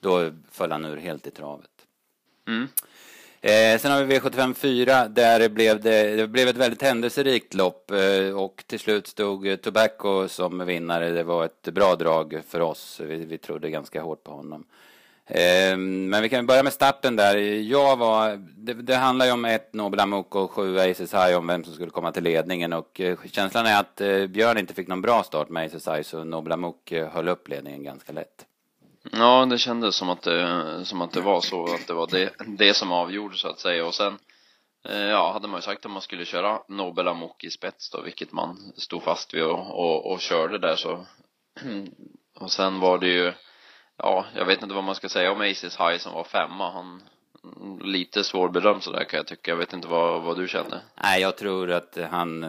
då 0.00 0.30
föll 0.50 0.72
han 0.72 0.84
ur 0.84 0.96
helt 0.96 1.26
i 1.26 1.30
travet. 1.30 1.70
Mm. 2.48 2.68
Eh, 3.40 3.78
sen 3.78 3.92
har 3.92 4.04
vi 4.04 4.18
V75 4.18 4.54
4 4.54 5.08
där 5.08 5.48
blev 5.48 5.80
det, 5.80 6.16
det 6.16 6.28
blev 6.28 6.48
ett 6.48 6.56
väldigt 6.56 6.82
händelserikt 6.82 7.54
lopp 7.54 7.90
eh, 7.90 8.38
och 8.38 8.64
till 8.66 8.80
slut 8.80 9.06
stod 9.06 9.62
Tobacco 9.62 10.28
som 10.28 10.66
vinnare. 10.66 11.10
Det 11.10 11.22
var 11.22 11.44
ett 11.44 11.68
bra 11.68 11.94
drag 11.94 12.40
för 12.48 12.60
oss. 12.60 13.00
Vi, 13.04 13.16
vi 13.16 13.38
trodde 13.38 13.70
ganska 13.70 14.02
hårt 14.02 14.24
på 14.24 14.30
honom. 14.30 14.64
Eh, 15.26 15.76
men 15.76 16.22
vi 16.22 16.28
kan 16.28 16.46
börja 16.46 16.62
med 16.62 16.72
starten 16.72 17.16
där. 17.16 17.36
Jag 17.36 17.96
var, 17.96 18.36
det, 18.56 18.74
det 18.74 18.96
handlar 18.96 19.26
ju 19.26 19.32
om 19.32 19.44
ett 19.44 19.74
Nobel 19.74 20.00
Amok 20.00 20.34
och 20.34 20.50
sju 20.50 20.78
Aces 20.78 21.14
High 21.14 21.38
om 21.38 21.46
vem 21.46 21.64
som 21.64 21.74
skulle 21.74 21.90
komma 21.90 22.12
till 22.12 22.24
ledningen 22.24 22.72
och 22.72 23.00
eh, 23.00 23.18
känslan 23.30 23.66
är 23.66 23.80
att 23.80 24.00
eh, 24.00 24.26
Björn 24.26 24.58
inte 24.58 24.74
fick 24.74 24.88
någon 24.88 25.02
bra 25.02 25.22
start 25.22 25.48
med 25.48 25.66
Aces 25.66 25.88
High 25.88 26.02
så 26.02 26.24
Nobel 26.24 26.52
Amok 26.52 26.92
eh, 26.92 27.08
höll 27.08 27.28
upp 27.28 27.48
ledningen 27.48 27.84
ganska 27.84 28.12
lätt. 28.12 28.47
Ja, 29.12 29.46
det 29.46 29.58
kändes 29.58 29.96
som 29.96 30.10
att 30.10 30.22
det, 30.22 30.84
som 30.84 31.00
att 31.00 31.12
det 31.12 31.20
var 31.20 31.40
så, 31.40 31.74
att 31.74 31.86
det 31.86 31.94
var 31.94 32.06
det, 32.06 32.32
det 32.46 32.74
som 32.74 32.92
avgjorde 32.92 33.36
så 33.36 33.48
att 33.48 33.60
säga. 33.60 33.86
Och 33.86 33.94
sen 33.94 34.18
eh, 34.88 35.06
Ja, 35.06 35.32
hade 35.32 35.48
man 35.48 35.58
ju 35.58 35.62
sagt 35.62 35.86
att 35.86 35.92
man 35.92 36.02
skulle 36.02 36.24
köra 36.24 36.62
Nobel 36.68 37.08
Amok 37.08 37.44
i 37.44 37.50
spets 37.50 37.90
då, 37.90 38.00
vilket 38.00 38.32
man 38.32 38.72
stod 38.76 39.02
fast 39.02 39.34
vid 39.34 39.42
och, 39.42 39.78
och, 39.78 40.12
och 40.12 40.20
körde 40.20 40.58
där 40.58 40.76
så. 40.76 41.06
Och 42.40 42.52
sen 42.52 42.80
var 42.80 42.98
det 42.98 43.06
ju 43.06 43.32
Ja, 43.96 44.24
jag 44.34 44.44
vet 44.44 44.62
inte 44.62 44.74
vad 44.74 44.84
man 44.84 44.94
ska 44.94 45.08
säga 45.08 45.32
om 45.32 45.40
Aces 45.40 45.80
High 45.80 45.98
som 45.98 46.12
var 46.14 46.24
femma, 46.24 46.70
han 46.70 47.02
Lite 47.80 48.24
svårbedömd 48.24 48.82
sådär 48.82 49.04
kan 49.04 49.16
jag 49.16 49.26
tycka, 49.26 49.50
jag 49.50 49.56
vet 49.56 49.72
inte 49.72 49.88
vad, 49.88 50.22
vad 50.22 50.36
du 50.36 50.48
kände? 50.48 50.80
Nej, 51.02 51.22
jag 51.22 51.36
tror 51.36 51.70
att 51.70 51.98
han 52.10 52.44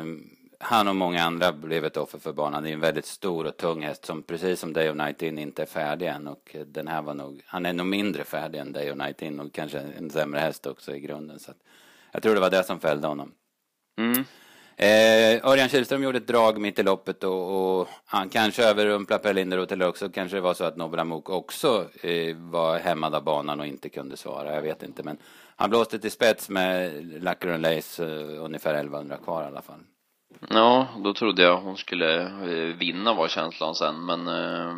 han 0.60 0.88
och 0.88 0.96
många 0.96 1.24
andra 1.24 1.52
blev 1.52 1.86
ett 1.86 1.98
offer 1.98 2.20
för 2.20 2.34
banan. 2.34 2.64
Det 2.64 2.70
är 2.70 2.74
en 2.74 2.80
väldigt 2.80 3.06
stor 3.06 3.46
och 3.46 3.58
tung 3.58 3.82
häst 3.82 4.06
som 4.06 4.24
precis 4.24 4.60
som 4.60 4.74
Day 4.74 4.90
of 4.90 4.96
Night 4.96 5.22
In 5.22 5.40
inte 5.40 5.62
är 5.62 5.66
färdig 5.66 6.08
än 6.08 6.28
och 6.28 6.56
den 6.66 6.88
här 6.88 7.02
var 7.02 7.14
nog, 7.14 7.42
han 7.46 7.66
är 7.66 7.74
nog 7.74 7.86
mindre 7.86 8.24
färdig 8.24 8.60
än 8.60 8.74
Day 8.74 8.92
of 8.92 8.98
Night 8.98 9.22
In 9.22 9.40
och 9.40 9.54
kanske 9.54 9.80
en 9.80 10.10
sämre 10.10 10.40
häst 10.40 10.66
också 10.66 10.96
i 10.96 11.00
grunden 11.00 11.40
så 11.40 11.52
jag 12.12 12.24
tror 12.24 12.36
det 12.36 12.42
var 12.42 12.50
det 12.50 12.64
som 12.64 12.80
fällde 12.80 13.08
honom. 13.08 13.32
Mm. 13.98 14.26
Eh, 14.76 15.46
Örjan 15.46 15.70
Kihlström 15.70 16.04
gjorde 16.04 16.18
ett 16.18 16.28
drag 16.28 16.62
mitt 16.62 16.80
i 16.80 16.84
loppet 16.84 17.24
och, 17.24 17.80
och 17.80 17.88
han 18.06 18.30
kanske 18.30 18.66
överrumplade 18.66 19.24
Per 19.24 19.34
Linderoth 19.34 19.74
eller 19.74 19.88
också 19.88 20.10
kanske 20.10 20.38
det 20.38 20.42
var 20.42 20.54
så 20.54 20.64
att 20.64 20.78
Nobel 20.78 21.00
Amok 21.00 21.30
också 21.30 21.90
eh, 22.02 22.36
var 22.36 22.80
hämmad 22.80 23.16
av 23.16 23.24
banan 23.24 23.60
och 23.60 23.68
inte 23.68 23.90
kunde 23.90 24.18
svara. 24.18 24.56
Jag 24.56 24.62
vet 24.62 24.84
inte 24.84 25.04
men 25.04 25.18
han 25.56 25.70
blåste 25.70 26.00
till 26.00 26.12
spets 26.12 26.50
med 26.50 27.04
Lacker 27.24 27.58
Lace 27.58 28.04
eh, 28.04 28.44
ungefär 28.44 28.74
1100 28.74 29.18
kvar 29.18 29.44
i 29.44 29.46
alla 29.46 29.62
fall. 29.62 29.80
Ja, 30.50 30.88
då 31.04 31.14
trodde 31.14 31.42
jag 31.42 31.58
hon 31.58 31.78
skulle 31.78 32.22
eh, 32.22 32.76
vinna 32.76 33.14
var 33.14 33.28
känslan 33.28 33.76
sen 33.76 34.06
men 34.06 34.28
eh, 34.28 34.74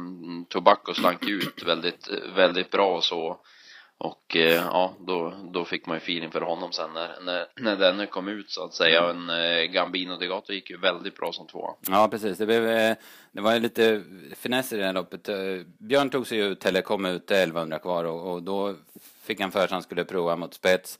Tobacco 0.49 0.93
slank 0.93 1.27
ut 1.27 1.63
väldigt, 1.65 2.09
väldigt 2.35 2.71
bra 2.71 2.95
och 2.95 3.03
så 3.03 3.39
och 4.03 4.35
eh, 4.35 4.53
ja, 4.53 4.93
då, 4.99 5.33
då 5.53 5.65
fick 5.65 5.85
man 5.85 5.95
ju 5.95 6.01
feeling 6.01 6.31
för 6.31 6.41
honom 6.41 6.71
sen 6.71 6.93
när, 6.93 7.21
när, 7.21 7.47
när 7.55 7.75
den 7.75 8.07
kom 8.07 8.27
ut 8.27 8.51
så 8.51 8.63
att 8.63 8.73
säga. 8.73 9.09
En 9.09 9.29
eh, 9.29 9.63
Gambino 9.63 10.17
Degato 10.17 10.53
gick 10.53 10.69
ju 10.69 10.77
väldigt 10.77 11.17
bra 11.17 11.31
som 11.31 11.47
två. 11.47 11.69
Ja, 11.87 12.07
precis. 12.11 12.37
Det, 12.37 12.45
blev, 12.45 12.67
eh, 12.67 12.95
det 13.31 13.41
var 13.41 13.59
lite 13.59 14.03
finesser 14.35 14.77
i 14.77 14.79
det 14.79 14.85
här 14.85 14.93
loppet. 14.93 15.29
Eh, 15.29 15.35
Björn 15.79 16.09
tog 16.09 16.27
sig 16.27 16.37
ut, 16.37 16.65
eller 16.65 16.81
kom 16.81 17.05
ut 17.05 17.31
1100 17.31 17.79
kvar 17.79 18.03
och, 18.03 18.31
och 18.31 18.43
då 18.43 18.75
fick 19.23 19.39
han 19.39 19.51
för 19.51 19.59
sig 19.59 19.65
att 19.65 19.71
han 19.71 19.83
skulle 19.83 20.03
prova 20.03 20.35
mot 20.35 20.53
spets. 20.53 20.99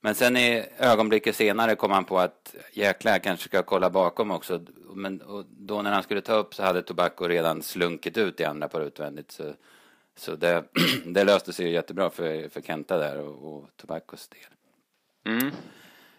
Men 0.00 0.14
sen 0.14 0.36
i 0.36 0.64
ögonblicket 0.78 1.36
senare 1.36 1.74
kom 1.74 1.90
han 1.90 2.04
på 2.04 2.18
att 2.18 2.54
jäklar, 2.72 3.12
jag 3.12 3.22
kanske 3.22 3.48
ska 3.48 3.62
kolla 3.62 3.90
bakom 3.90 4.30
också. 4.30 4.60
Men 4.94 5.22
då 5.48 5.82
när 5.82 5.92
han 5.92 6.02
skulle 6.02 6.20
ta 6.20 6.34
upp 6.34 6.54
så 6.54 6.62
hade 6.62 6.82
Tobacco 6.82 7.28
redan 7.28 7.62
slunkit 7.62 8.16
ut 8.16 8.40
i 8.40 8.44
andra 8.44 8.68
par 8.68 8.80
utvändigt. 8.80 9.30
Så, 9.30 9.52
så 10.16 10.36
det, 10.36 10.64
det 11.04 11.24
löste 11.24 11.52
sig 11.52 11.70
jättebra 11.70 12.10
för, 12.10 12.48
för 12.48 12.60
Kenta 12.60 12.98
där 12.98 13.18
och, 13.18 13.54
och 13.54 13.68
Tobaccos 13.76 14.28
del. 14.28 15.34
Mm. 15.34 15.52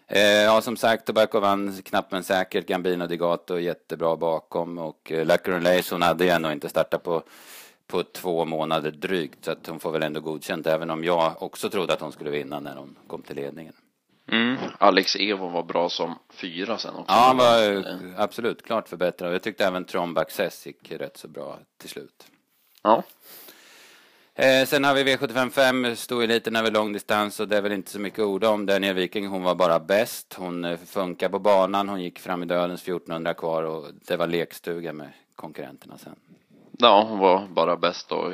Eh, 0.06 0.42
ja, 0.42 0.60
som 0.60 0.76
sagt, 0.76 1.04
Tobacco 1.04 1.40
vann 1.40 1.82
knappt 1.82 2.12
men 2.12 2.24
säkert. 2.24 2.66
Gambino 2.66 3.06
Digato 3.06 3.58
jättebra 3.58 4.16
bakom 4.16 4.78
och 4.78 5.12
eh, 5.12 5.26
Lacron 5.26 5.62
Lace, 5.62 5.94
hon 5.94 6.02
hade 6.02 6.24
ju 6.24 6.30
ändå 6.30 6.52
inte 6.52 6.68
startat 6.68 7.02
på 7.02 7.22
på 7.92 8.02
två 8.02 8.44
månader 8.44 8.90
drygt 8.90 9.44
så 9.44 9.50
att 9.50 9.66
hon 9.66 9.80
får 9.80 9.92
väl 9.92 10.02
ändå 10.02 10.20
godkänt 10.20 10.66
även 10.66 10.90
om 10.90 11.04
jag 11.04 11.42
också 11.42 11.70
trodde 11.70 11.92
att 11.92 12.00
hon 12.00 12.12
skulle 12.12 12.30
vinna 12.30 12.60
när 12.60 12.76
hon 12.76 12.96
kom 13.06 13.22
till 13.22 13.36
ledningen. 13.36 13.74
Mm. 14.32 14.56
Alex 14.78 15.16
Evo 15.16 15.48
var 15.48 15.62
bra 15.62 15.88
som 15.88 16.18
fyra 16.28 16.78
sen 16.78 16.94
också. 16.94 17.12
Ja, 17.12 17.24
han 17.26 17.36
var 17.36 17.84
absolut 18.16 18.62
klart 18.62 18.88
förbättrad. 18.88 19.34
Jag 19.34 19.42
tyckte 19.42 19.66
även 19.66 19.84
Trombe 19.84 20.20
Access 20.20 20.66
gick 20.66 20.92
rätt 20.92 21.16
så 21.16 21.28
bra 21.28 21.58
till 21.78 21.88
slut. 21.88 22.26
Ja. 22.82 23.02
Eh, 24.34 24.66
sen 24.66 24.84
har 24.84 24.94
vi 24.94 25.04
V755, 25.04 25.94
stod 25.94 26.24
eliten 26.24 26.56
över 26.56 26.70
långdistans 26.70 27.40
och 27.40 27.48
det 27.48 27.56
är 27.56 27.62
väl 27.62 27.72
inte 27.72 27.90
så 27.90 28.00
mycket 28.00 28.18
ord 28.18 28.44
om. 28.44 28.66
Daniel 28.66 28.94
Viking, 28.94 29.26
hon 29.26 29.42
var 29.42 29.54
bara 29.54 29.80
bäst. 29.80 30.34
Hon 30.34 30.64
eh, 30.64 30.78
funkar 30.78 31.28
på 31.28 31.38
banan, 31.38 31.88
hon 31.88 32.02
gick 32.02 32.18
fram 32.18 32.42
i 32.42 32.46
dödens 32.46 32.82
1400 32.82 33.34
kvar 33.34 33.62
och 33.62 33.86
det 34.06 34.16
var 34.16 34.26
lekstuga 34.26 34.92
med 34.92 35.12
konkurrenterna 35.36 35.98
sen. 35.98 36.16
Ja, 36.82 37.02
hon 37.08 37.18
var 37.18 37.46
bara 37.46 37.76
bäst 37.76 38.12
och 38.12 38.32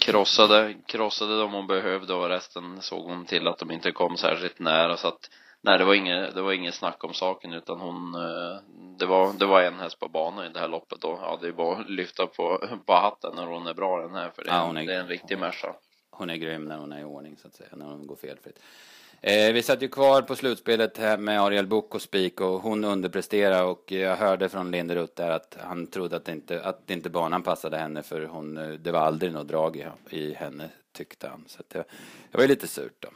krossade, 0.00 0.74
krossade 0.86 1.38
dem 1.38 1.52
hon 1.52 1.66
behövde 1.66 2.14
och 2.14 2.28
resten 2.28 2.82
såg 2.82 3.04
hon 3.04 3.24
till 3.24 3.48
att 3.48 3.58
de 3.58 3.70
inte 3.70 3.92
kom 3.92 4.16
särskilt 4.16 4.58
nära 4.58 4.96
så 4.96 5.08
att 5.08 5.30
nej, 5.60 5.78
det 5.78 5.84
var 5.84 5.94
inget, 5.94 6.34
det 6.34 6.42
var 6.42 6.52
inget 6.52 6.74
snack 6.74 7.04
om 7.04 7.14
saken 7.14 7.52
utan 7.52 7.80
hon, 7.80 8.14
eh, 8.14 8.56
det 8.98 9.06
var, 9.06 9.32
det 9.32 9.46
var 9.46 9.62
en 9.62 9.78
häst 9.78 9.98
på 9.98 10.08
banan 10.08 10.46
i 10.46 10.48
det 10.48 10.60
här 10.60 10.68
loppet 10.68 11.04
och 11.04 11.18
ja, 11.22 11.38
det 11.40 11.48
är 11.48 11.52
bara 11.52 11.76
att 11.78 11.90
lyfta 11.90 12.26
på, 12.26 12.66
på 12.86 12.92
hatten 12.92 13.32
när 13.36 13.46
hon 13.46 13.66
är 13.66 13.74
bra 13.74 14.00
den 14.02 14.14
här 14.14 14.30
för 14.30 14.44
det, 14.44 14.50
Ja, 14.50 14.64
hon 14.66 14.76
är- 14.76 14.86
det 14.86 14.94
är 14.94 15.00
en 15.00 15.08
riktig 15.08 15.38
Merca. 15.38 15.74
Hon 16.10 16.30
är 16.30 16.36
grym 16.36 16.64
när 16.64 16.78
hon 16.78 16.92
är 16.92 17.00
i 17.00 17.04
ordning 17.04 17.36
så 17.42 17.48
att 17.48 17.54
säga, 17.54 17.68
när 17.72 17.86
hon 17.86 18.06
går 18.06 18.16
felfritt. 18.16 18.58
Eh, 19.26 19.52
vi 19.52 19.62
satt 19.62 19.82
ju 19.82 19.88
kvar 19.88 20.22
på 20.22 20.36
slutspelet 20.36 20.98
här 20.98 21.18
med 21.18 21.40
Ariel 21.40 21.66
Book 21.66 21.94
och 21.94 22.02
Spik 22.02 22.40
och 22.40 22.60
hon 22.60 22.84
underpresterade 22.84 23.62
och 23.62 23.92
jag 23.92 24.16
hörde 24.16 24.48
från 24.48 24.70
Linderoth 24.70 25.12
där 25.16 25.30
att 25.30 25.56
han 25.60 25.86
trodde 25.86 26.16
att 26.16 26.28
inte, 26.28 26.62
att 26.62 26.90
inte 26.90 27.10
banan 27.10 27.42
passade 27.42 27.78
henne 27.78 28.02
för 28.02 28.24
hon, 28.24 28.56
eh, 28.56 28.68
det 28.68 28.92
var 28.92 29.00
aldrig 29.00 29.32
något 29.32 29.48
drag 29.48 29.76
i, 29.76 30.16
i 30.16 30.34
henne 30.34 30.68
tyckte 30.92 31.28
han. 31.28 31.44
Så 31.46 31.62
det, 31.68 31.78
det 32.30 32.38
var 32.38 32.42
ju 32.42 32.48
lite 32.48 32.68
surt 32.68 32.96
då. 33.00 33.08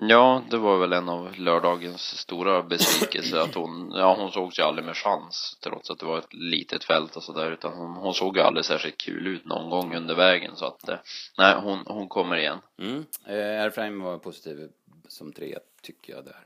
Ja, 0.00 0.42
det 0.50 0.56
var 0.56 0.78
väl 0.78 0.92
en 0.92 1.08
av 1.08 1.38
lördagens 1.38 2.02
stora 2.02 2.62
besvikelser 2.62 3.38
att 3.38 3.54
hon, 3.54 3.92
ja 3.94 4.14
hon 4.14 4.32
såg 4.32 4.54
sig 4.54 4.64
aldrig 4.64 4.86
med 4.86 4.96
chans 4.96 5.58
trots 5.62 5.90
att 5.90 5.98
det 5.98 6.06
var 6.06 6.18
ett 6.18 6.34
litet 6.34 6.84
fält 6.84 7.16
och 7.16 7.22
sådär 7.22 7.50
utan 7.52 7.72
hon, 7.72 7.90
hon 7.90 8.14
såg 8.14 8.36
ju 8.36 8.42
aldrig 8.42 8.64
särskilt 8.64 8.98
kul 8.98 9.26
ut 9.26 9.44
någon 9.44 9.70
gång 9.70 9.96
under 9.96 10.14
vägen 10.14 10.56
så 10.56 10.64
att 10.64 10.88
eh, 10.88 10.96
nej 11.38 11.54
hon, 11.62 11.78
hon 11.86 12.08
kommer 12.08 12.36
igen. 12.36 12.58
Mm. 12.78 13.04
Eh, 13.26 14.04
var 14.04 14.18
positiv 14.18 14.68
som 15.08 15.32
tre 15.32 15.58
tycker 15.82 16.12
jag 16.12 16.24
där. 16.24 16.44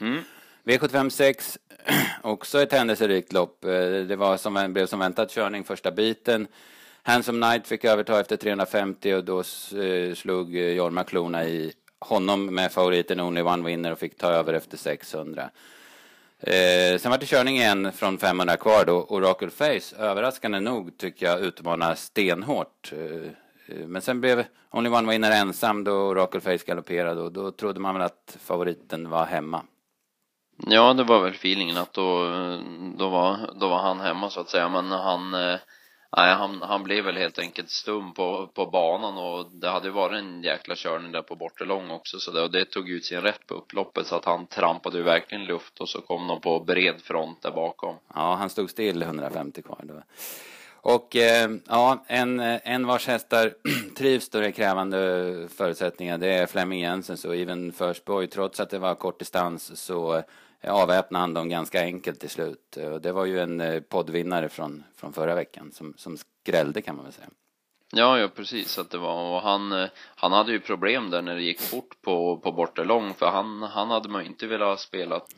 Mm. 0.00 0.22
V75 0.64 1.08
6, 1.10 1.58
också 2.22 2.62
ett 2.62 2.72
händelserikt 2.72 3.32
lopp. 3.32 3.64
Eh, 3.64 3.70
Det 4.08 4.16
var 4.16 4.36
som, 4.36 4.72
blev 4.72 4.86
som 4.86 4.98
väntat 4.98 5.30
körning 5.30 5.64
första 5.64 5.90
biten. 5.90 6.46
Handsome 7.02 7.46
Knight 7.46 7.66
fick 7.66 7.84
överta 7.84 8.20
efter 8.20 8.36
350 8.36 9.14
och 9.14 9.24
då 9.24 9.38
eh, 9.38 10.14
slog 10.14 10.56
eh, 10.56 10.72
Jorma 10.72 11.04
Klona 11.04 11.44
i 11.44 11.72
honom 11.98 12.54
med 12.54 12.72
favoriten 12.72 13.20
Only 13.20 13.42
One 13.42 13.66
Winner 13.66 13.92
och 13.92 13.98
fick 13.98 14.16
ta 14.18 14.30
över 14.32 14.54
efter 14.54 14.76
600. 14.76 15.50
Eh, 16.40 16.98
sen 16.98 17.10
var 17.10 17.18
det 17.18 17.26
körning 17.26 17.56
igen 17.56 17.92
från 17.92 18.18
500 18.18 18.56
kvar 18.56 18.84
då. 18.84 19.02
Oracle 19.08 19.50
Face, 19.50 19.96
överraskande 19.98 20.60
nog, 20.60 20.98
tycker 20.98 21.26
jag 21.26 21.40
utmanar 21.40 21.94
stenhårt. 21.94 22.92
Eh, 22.92 23.30
men 23.86 24.02
sen 24.02 24.20
blev 24.20 24.44
Only 24.70 24.90
One 24.90 25.10
Winner 25.10 25.30
ensam 25.30 25.84
då 25.84 25.92
Oracle 25.92 26.40
Face 26.40 26.66
galopperade 26.66 27.20
och 27.20 27.32
då 27.32 27.50
trodde 27.50 27.80
man 27.80 27.94
väl 27.94 28.02
att 28.02 28.36
favoriten 28.40 29.10
var 29.10 29.26
hemma. 29.26 29.62
Ja, 30.66 30.94
det 30.94 31.04
var 31.04 31.20
väl 31.20 31.32
feelingen 31.32 31.76
att 31.76 31.92
då, 31.92 32.24
då, 32.98 33.08
var, 33.08 33.50
då 33.60 33.68
var 33.68 33.78
han 33.78 34.00
hemma 34.00 34.30
så 34.30 34.40
att 34.40 34.50
säga, 34.50 34.68
men 34.68 34.90
han, 34.90 35.34
eh, 35.34 35.58
nej, 36.16 36.34
han, 36.34 36.62
han 36.62 36.82
blev 36.82 37.04
väl 37.04 37.16
helt 37.16 37.38
enkelt 37.38 37.70
stum 37.70 38.14
på, 38.14 38.46
på 38.54 38.66
banan 38.66 39.18
och 39.18 39.50
det 39.52 39.68
hade 39.68 39.86
ju 39.86 39.92
varit 39.92 40.18
en 40.18 40.42
jäkla 40.42 40.74
körning 40.76 41.12
där 41.12 41.22
på 41.22 41.36
bortre 41.36 41.64
lång 41.64 41.90
också 41.90 42.18
så 42.18 42.30
det, 42.30 42.42
och 42.42 42.50
det 42.50 42.64
tog 42.64 42.88
ut 42.88 43.04
sin 43.04 43.20
rätt 43.20 43.46
på 43.46 43.54
upploppet 43.54 44.06
så 44.06 44.16
att 44.16 44.24
han 44.24 44.46
trampade 44.46 44.98
ju 44.98 45.04
verkligen 45.04 45.44
luft 45.44 45.80
och 45.80 45.88
så 45.88 46.00
kom 46.00 46.28
de 46.28 46.40
på 46.40 46.60
bred 46.60 47.00
front 47.00 47.42
där 47.42 47.50
bakom. 47.50 47.96
Ja, 48.14 48.34
han 48.34 48.50
stod 48.50 48.70
still 48.70 49.02
150 49.02 49.62
kvar. 49.62 49.80
Då. 49.82 50.02
Och 50.84 51.16
eh, 51.16 51.50
ja, 51.68 52.04
en, 52.06 52.40
eh, 52.40 52.60
en 52.64 52.86
vars 52.86 53.06
hästar 53.06 53.54
trivs 53.96 54.28
då 54.28 54.40
det 54.40 54.46
är 54.46 54.50
krävande 54.50 55.48
förutsättningar, 55.54 56.18
det 56.18 56.28
är 56.28 56.46
Flemming 56.46 56.80
Jensens 56.80 57.24
och 57.24 57.36
Even 57.36 57.72
First 57.72 58.04
Boy. 58.04 58.26
Trots 58.26 58.60
att 58.60 58.70
det 58.70 58.78
var 58.78 58.94
kort 58.94 59.18
distans 59.18 59.80
så 59.80 60.16
eh, 60.60 60.74
avväpnade 60.74 61.22
han 61.22 61.34
dem 61.34 61.48
ganska 61.48 61.80
enkelt 61.80 62.20
till 62.20 62.30
slut. 62.30 62.78
Det 63.00 63.12
var 63.12 63.24
ju 63.24 63.40
en 63.40 63.60
eh, 63.60 63.80
poddvinnare 63.80 64.48
från, 64.48 64.84
från 64.96 65.12
förra 65.12 65.34
veckan 65.34 65.72
som, 65.72 65.94
som 65.96 66.18
skrällde 66.18 66.82
kan 66.82 66.96
man 66.96 67.04
väl 67.04 67.14
säga. 67.14 67.28
Ja, 67.94 68.18
ja 68.18 68.28
precis 68.28 68.78
att 68.78 68.90
det 68.90 68.98
var 68.98 69.36
och 69.36 69.42
han, 69.42 69.72
eh, 69.72 69.88
han 70.16 70.32
hade 70.32 70.52
ju 70.52 70.60
problem 70.60 71.10
där 71.10 71.22
när 71.22 71.34
det 71.34 71.42
gick 71.42 71.60
fort 71.60 72.02
på, 72.02 72.36
på 72.36 72.52
bortre 72.52 72.84
lång 72.84 73.14
för 73.14 73.26
han, 73.26 73.62
han 73.62 73.90
hade 73.90 74.08
man 74.08 74.22
ju 74.22 74.28
inte 74.28 74.46
velat 74.46 74.68
ha 74.68 74.76
spelat 74.76 75.28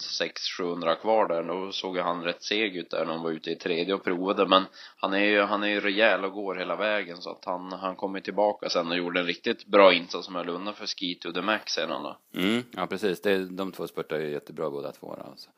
600-700 0.61 0.95
kvar 0.95 1.29
där 1.29 1.43
då 1.43 1.73
såg 1.73 1.97
ju 1.97 2.03
han 2.03 2.25
rätt 2.25 2.43
seg 2.43 2.77
ut 2.77 2.91
där 2.91 3.05
när 3.05 3.13
han 3.13 3.23
var 3.23 3.31
ute 3.31 3.51
i 3.51 3.57
tredje 3.57 3.95
och 3.95 4.05
provade 4.05 4.47
men 4.47 4.65
han 4.97 5.13
är 5.13 5.25
ju, 5.25 5.43
han 5.43 5.63
är 5.63 5.69
ju 5.69 5.81
rejäl 5.81 6.25
och 6.25 6.33
går 6.33 6.55
hela 6.55 6.77
vägen 6.77 7.17
så 7.17 7.31
att 7.31 7.45
han, 7.45 7.73
han 7.73 7.97
kom 7.97 8.15
ju 8.15 8.21
tillbaka 8.21 8.69
sen 8.69 8.91
och 8.91 8.97
gjorde 8.97 9.21
en 9.21 9.27
riktigt 9.27 9.67
bra 9.67 9.93
insats 9.93 10.27
som 10.27 10.35
höll 10.35 10.49
undan 10.49 10.75
för 10.75 10.87
Ski 10.87 11.15
to 11.15 11.33
the 11.33 11.43
Max 11.43 11.73
sedan 11.73 12.03
då. 12.03 12.17
Mm, 12.41 12.63
ja, 12.71 12.87
precis. 12.87 13.21
Det, 13.21 13.45
de 13.45 13.73
två 13.73 13.87
spurtar 13.87 14.19
ju 14.19 14.31
jättebra 14.31 14.71
båda 14.71 14.93
två. 14.93 15.17
Då, 15.17 15.31
alltså. 15.31 15.51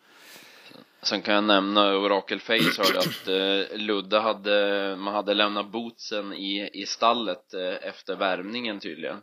Sen 1.02 1.22
kan 1.22 1.34
jag 1.34 1.44
nämna 1.44 1.96
Oracle 1.96 2.38
Face 2.38 2.82
hörde 2.82 2.98
att 2.98 3.28
eh, 3.28 3.78
Ludde 3.78 4.18
hade, 4.18 4.96
man 4.96 5.14
hade 5.14 5.34
lämnat 5.34 5.70
bootsen 5.70 6.32
i, 6.32 6.70
i 6.72 6.86
stallet 6.86 7.54
eh, 7.54 7.88
efter 7.88 8.16
värmningen 8.16 8.80
tydligen 8.80 9.22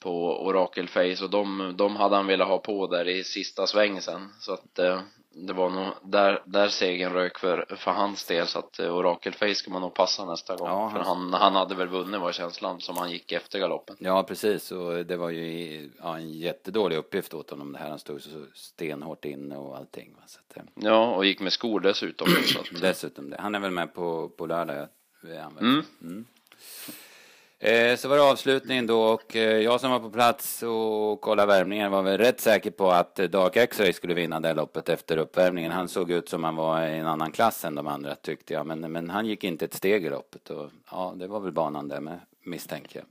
på 0.00 0.44
Oracle 0.46 0.86
Face 0.86 1.24
och 1.24 1.30
de, 1.30 1.74
de 1.76 1.96
hade 1.96 2.16
han 2.16 2.26
velat 2.26 2.48
ha 2.48 2.58
på 2.58 2.86
där 2.86 3.08
i 3.08 3.24
sista 3.24 3.66
sväng 3.66 4.00
sen. 4.00 4.28
Så 4.40 4.52
att 4.52 4.78
eh, 4.78 5.00
det 5.36 5.52
var 5.52 5.70
nog 5.70 5.86
där, 6.02 6.42
där 6.46 6.68
segern 6.68 7.12
rök 7.12 7.38
för, 7.38 7.76
för 7.78 7.90
hans 7.90 8.24
del 8.26 8.46
så 8.46 8.58
att 8.58 8.78
eh, 8.78 8.96
Oracle 8.96 9.32
Face 9.32 9.54
ska 9.54 9.70
man 9.70 9.82
nog 9.82 9.94
passa 9.94 10.24
nästa 10.24 10.56
gång 10.56 10.68
Ja, 10.68 10.90
för 10.90 10.98
han- 10.98 11.32
han, 11.34 11.54
hade 11.54 11.74
väl 11.74 11.88
vunnit 11.88 12.20
var 12.20 12.32
känslan 12.32 12.80
som 12.80 12.96
han 12.96 13.10
gick 13.10 13.32
efter 13.32 13.58
galoppen 13.58 13.96
Ja, 13.98 14.22
precis. 14.22 14.72
Och 14.72 15.06
det 15.06 15.16
var 15.16 15.30
ju 15.30 15.90
ja, 16.02 16.16
en 16.16 16.32
jättedålig 16.32 16.96
uppgift 16.96 17.34
åt 17.34 17.50
honom 17.50 17.72
det 17.72 17.78
här. 17.78 17.88
Han 17.88 17.98
stod 17.98 18.22
så 18.22 18.46
stenhårt 18.54 19.24
inne 19.24 19.56
och 19.56 19.76
allting. 19.76 20.14
Så 20.26 20.40
att, 20.40 20.56
eh, 20.56 20.62
ja 20.74 21.14
och 21.14 21.26
gick 21.26 21.40
med 21.40 21.52
skor 21.52 21.80
dessutom 21.80 22.28
så 22.28 22.60
att, 22.60 22.80
Dessutom 22.80 23.30
det. 23.30 23.36
Han 23.40 23.54
är 23.54 23.60
väl 23.60 23.70
med 23.70 23.94
på, 23.94 24.28
på 24.28 24.46
lördag? 24.46 24.88
är 25.28 25.40
han 25.40 25.54
väl? 25.54 25.64
mm. 26.02 26.24
Eh, 27.64 27.96
så 27.96 28.08
var 28.08 28.16
det 28.16 28.22
avslutningen 28.22 28.86
då 28.86 29.02
och 29.02 29.36
eh, 29.36 29.58
jag 29.58 29.80
som 29.80 29.90
var 29.90 30.00
på 30.00 30.10
plats 30.10 30.62
och 30.62 31.20
kollade 31.20 31.52
värmningen 31.52 31.90
var 31.90 32.02
väl 32.02 32.18
rätt 32.18 32.40
säker 32.40 32.70
på 32.70 32.90
att 32.90 33.18
eh, 33.18 33.26
Dark 33.26 33.56
X-Ray 33.56 33.92
skulle 33.92 34.14
vinna 34.14 34.40
det 34.40 34.54
loppet 34.54 34.88
efter 34.88 35.16
uppvärmningen. 35.16 35.72
Han 35.72 35.88
såg 35.88 36.10
ut 36.10 36.28
som 36.28 36.44
han 36.44 36.56
var 36.56 36.86
i 36.86 36.98
en 36.98 37.06
annan 37.06 37.32
klass 37.32 37.64
än 37.64 37.74
de 37.74 37.86
andra 37.86 38.14
tyckte 38.14 38.54
jag. 38.54 38.66
Men, 38.66 38.92
men 38.92 39.10
han 39.10 39.26
gick 39.26 39.44
inte 39.44 39.64
ett 39.64 39.74
steg 39.74 40.04
i 40.04 40.10
loppet 40.10 40.50
och 40.50 40.70
ja, 40.90 41.14
det 41.16 41.26
var 41.26 41.40
väl 41.40 41.52
banan 41.52 41.88
där 41.88 42.00
med 42.00 42.20
misstänker 42.42 42.98
jag. 42.98 43.06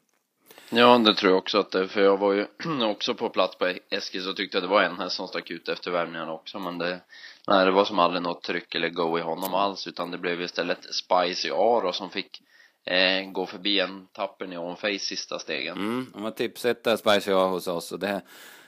Ja, 0.80 0.98
det 0.98 1.16
tror 1.16 1.32
jag 1.32 1.40
också 1.40 1.58
att 1.60 1.72
det, 1.72 1.88
för 1.88 2.02
jag 2.02 2.18
var 2.18 2.34
ju 2.34 2.48
också 2.86 3.16
på 3.16 3.30
plats 3.30 3.56
på 3.56 3.74
Eskils 3.90 4.28
och 4.28 4.36
tyckte 4.36 4.58
att 4.58 4.64
det 4.64 4.70
var 4.70 4.84
en 4.84 5.00
häst 5.00 5.16
som 5.16 5.28
stack 5.28 5.52
ut 5.52 5.70
efter 5.70 5.92
värmningen 5.92 6.30
också, 6.30 6.60
men 6.60 6.78
det, 6.78 7.00
nej, 7.48 7.66
det 7.66 7.72
var 7.72 7.86
som 7.86 8.00
aldrig 8.00 8.22
något 8.22 8.44
tryck 8.44 8.76
eller 8.76 8.90
go 8.90 9.20
i 9.20 9.22
honom 9.22 9.54
alls, 9.54 9.88
utan 9.88 10.12
det 10.12 10.18
blev 10.18 10.42
istället 10.42 10.94
Spicy 10.94 11.50
Aro 11.50 11.94
som 11.94 12.10
fick 12.10 12.42
eh, 12.86 13.32
gå 13.32 13.46
förbi 13.46 13.80
en 13.80 14.08
tapper 14.12 14.48
neon 14.48 14.78
face 14.78 15.00
sista 15.00 15.40
stegen. 15.40 15.78
Mm, 15.78 16.12
de 16.14 16.24
var 16.24 16.32
tipsetta 16.32 16.98
Spice 16.98 17.36
A 17.36 17.48
hos 17.48 17.68
oss 17.68 17.92
och 17.92 18.00
det, 18.00 18.22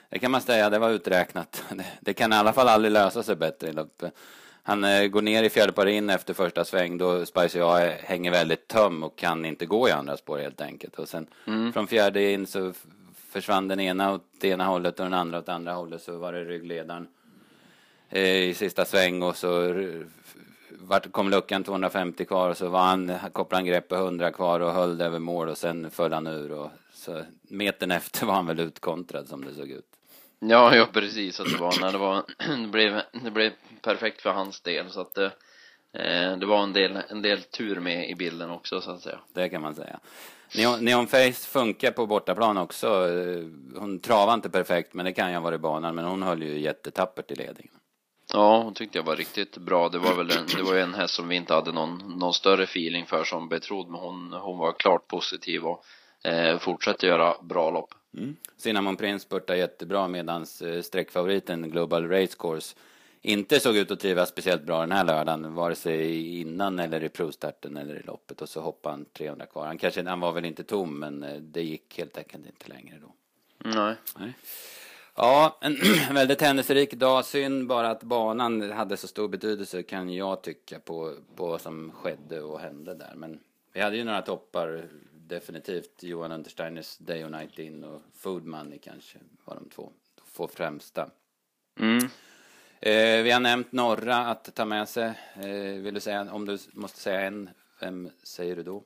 det 0.09 0.19
kan 0.19 0.31
man 0.31 0.41
säga, 0.41 0.69
det 0.69 0.79
var 0.79 0.89
uträknat. 0.89 1.63
Det, 1.69 1.85
det 1.99 2.13
kan 2.13 2.33
i 2.33 2.35
alla 2.35 2.53
fall 2.53 2.67
aldrig 2.67 2.91
lösa 2.91 3.23
sig 3.23 3.35
bättre 3.35 3.67
i 3.67 3.73
loppet. 3.73 4.13
Han 4.63 4.83
eh, 4.83 5.07
går 5.07 5.21
ner 5.21 5.43
i 5.43 5.49
fjärde 5.49 5.73
par 5.73 5.85
in 5.85 6.09
efter 6.09 6.33
första 6.33 6.65
sväng 6.65 6.97
då 6.97 7.25
Spicy 7.25 7.59
A 7.59 7.91
hänger 8.03 8.31
väldigt 8.31 8.67
töm 8.67 9.03
och 9.03 9.15
kan 9.17 9.45
inte 9.45 9.65
gå 9.65 9.89
i 9.89 9.91
andra 9.91 10.17
spår 10.17 10.37
helt 10.37 10.61
enkelt. 10.61 10.99
Och 10.99 11.09
sen 11.09 11.27
från 11.73 11.87
fjärde 11.87 12.31
in 12.31 12.47
så 12.47 12.73
försvann 13.29 13.67
den 13.67 13.79
ena 13.79 14.13
åt 14.13 14.23
det 14.39 14.47
ena 14.47 14.65
hållet 14.65 14.99
och 14.99 15.05
den 15.05 15.13
andra 15.13 15.39
åt 15.39 15.49
andra 15.49 15.73
hållet 15.73 16.01
så 16.01 16.17
var 16.17 16.33
det 16.33 16.45
ryggledaren 16.45 17.07
eh, 18.09 18.43
i 18.43 18.53
sista 18.53 18.85
sväng 18.85 19.23
och 19.23 19.37
så 19.37 19.73
vart, 20.87 21.11
kom 21.11 21.29
luckan 21.29 21.63
250 21.63 22.25
kvar 22.25 22.49
och 22.49 22.57
så 22.57 22.69
var 22.69 22.79
han, 22.83 23.11
kopplade 23.33 23.57
han 23.59 23.65
grepp 23.65 23.87
på 23.87 23.95
100 23.95 24.31
kvar 24.31 24.59
och 24.59 24.71
höll 24.71 24.97
det 24.97 25.05
över 25.05 25.19
mål 25.19 25.49
och 25.49 25.57
sen 25.57 25.91
föll 25.91 26.13
han 26.13 26.27
ur 26.27 26.51
och 26.51 26.69
så 26.93 27.23
metern 27.41 27.91
efter 27.91 28.25
var 28.25 28.33
han 28.33 28.45
väl 28.45 28.59
utkontrad 28.59 29.27
som 29.27 29.45
det 29.45 29.53
såg 29.53 29.69
ut. 29.69 29.85
Ja, 30.39 30.75
ja 30.75 30.87
precis 30.93 31.39
att 31.39 31.51
det 31.51 31.57
var, 31.57 31.81
när 31.81 31.91
det 31.91 31.97
var, 31.97 32.23
det 32.61 32.67
blev, 32.67 33.01
det 33.23 33.31
blev 33.31 33.51
perfekt 33.81 34.21
för 34.21 34.29
hans 34.29 34.61
del 34.61 34.89
så 34.89 35.01
att 35.01 35.13
det, 35.13 35.25
eh, 35.93 36.37
det 36.37 36.45
var 36.45 36.63
en 36.63 36.73
del, 36.73 36.97
en 37.09 37.21
del 37.21 37.41
tur 37.41 37.79
med 37.79 38.09
i 38.09 38.15
bilden 38.15 38.49
också 38.49 38.81
så 38.81 38.91
att 38.91 39.01
säga. 39.01 39.19
Det 39.33 39.49
kan 39.49 39.61
man 39.61 39.75
säga. 39.75 39.99
Neon, 40.57 40.85
Neon 40.85 41.07
Face 41.07 41.31
funkar 41.33 41.91
på 41.91 42.05
bortaplan 42.05 42.57
också. 42.57 42.87
Eh, 42.87 43.43
Hon 43.79 43.99
travade 43.99 44.33
inte 44.33 44.49
perfekt, 44.49 44.93
men 44.93 45.05
det 45.05 45.13
kan 45.13 45.29
ju 45.29 45.35
ha 45.35 45.41
varit 45.41 45.61
banan. 45.61 45.95
Men 45.95 46.05
hon 46.05 46.23
höll 46.23 46.43
ju 46.43 46.59
jättetappert 46.59 47.31
i 47.31 47.35
ledningen. 47.35 47.73
Ja, 48.33 48.61
hon 48.63 48.73
tyckte 48.73 48.97
jag 48.97 49.03
var 49.03 49.15
riktigt 49.15 49.57
bra. 49.57 49.89
Det 49.89 49.99
var 49.99 50.15
väl 50.15 50.31
en, 50.31 50.45
det 50.55 50.63
var 50.63 50.75
en 50.75 50.93
häst 50.93 51.13
som 51.13 51.27
vi 51.27 51.35
inte 51.35 51.53
hade 51.53 51.71
någon, 51.71 52.19
någon 52.19 52.33
större 52.33 52.63
feeling 52.63 53.05
för 53.05 53.23
som 53.23 53.49
betrodd, 53.49 53.89
men 53.89 53.99
hon, 53.99 54.33
hon 54.33 54.57
var 54.57 54.73
klart 54.73 55.07
positiv 55.07 55.65
och 55.65 55.85
eh, 56.23 56.59
fortsatte 56.59 57.07
göra 57.07 57.35
bra 57.41 57.71
lopp. 57.71 57.93
Mm. 58.17 58.35
Cinnamon 58.57 58.97
Prince 58.97 59.25
spurtade 59.25 59.59
jättebra 59.59 60.07
medan 60.07 60.45
eh, 60.63 60.81
streckfavoriten 60.81 61.69
Global 61.71 62.09
Race 62.09 62.35
Course 62.39 62.75
inte 63.21 63.59
såg 63.59 63.77
ut 63.77 63.91
att 63.91 63.99
trivas 63.99 64.29
speciellt 64.29 64.63
bra 64.63 64.79
den 64.79 64.91
här 64.91 65.03
lördagen, 65.03 65.53
vare 65.53 65.75
sig 65.75 66.39
innan 66.39 66.79
eller 66.79 67.03
i 67.03 67.09
provstarten 67.09 67.77
eller 67.77 67.95
i 67.95 68.03
loppet. 68.03 68.41
Och 68.41 68.49
så 68.49 68.61
hoppade 68.61 68.95
han 68.95 69.05
300 69.05 69.45
kvar. 69.45 69.65
Han, 69.65 69.77
kanske, 69.77 70.03
han 70.03 70.19
var 70.19 70.31
väl 70.31 70.45
inte 70.45 70.63
tom, 70.63 70.99
men 70.99 71.23
eh, 71.23 71.35
det 71.35 71.63
gick 71.63 71.97
helt 71.97 72.17
enkelt 72.17 72.45
inte 72.45 72.69
längre 72.69 72.97
då. 73.01 73.13
Nej. 73.69 73.95
Nej. 74.17 74.33
Ja, 75.17 75.57
en 75.61 75.77
väldigt 76.13 76.41
händelserik 76.41 76.93
dag. 76.93 77.25
Synd 77.25 77.67
bara 77.67 77.89
att 77.89 78.03
banan 78.03 78.71
hade 78.71 78.97
så 78.97 79.07
stor 79.07 79.27
betydelse 79.27 79.83
kan 79.83 80.13
jag 80.13 80.41
tycka 80.41 80.79
på, 80.79 81.15
på 81.35 81.45
vad 81.45 81.61
som 81.61 81.91
skedde 81.91 82.41
och 82.41 82.59
hände 82.59 82.93
där. 82.93 83.13
Men 83.15 83.39
vi 83.73 83.81
hade 83.81 83.97
ju 83.97 84.03
några 84.03 84.21
toppar 84.21 84.85
definitivt. 85.11 86.03
Johan 86.03 86.31
Untersteiners 86.31 86.97
Day 86.97 87.25
och 87.25 87.31
Night 87.31 87.59
In 87.59 87.83
och 87.83 88.01
Food 88.17 88.45
Money 88.45 88.79
kanske 88.79 89.17
var 89.45 89.55
de 89.55 89.69
två, 89.69 89.91
två 90.35 90.47
främsta. 90.47 91.09
Mm. 91.79 91.97
Eh, 92.79 93.23
vi 93.23 93.31
har 93.31 93.39
nämnt 93.39 93.71
några 93.71 94.17
att 94.17 94.55
ta 94.55 94.65
med 94.65 94.89
sig. 94.89 95.13
Eh, 95.35 95.81
vill 95.81 95.93
du 95.93 95.99
säga, 95.99 96.27
om 96.31 96.45
du 96.45 96.57
måste 96.73 96.99
säga 96.99 97.21
en, 97.21 97.49
vem 97.79 98.09
säger 98.23 98.55
du 98.55 98.63
då? 98.63 98.83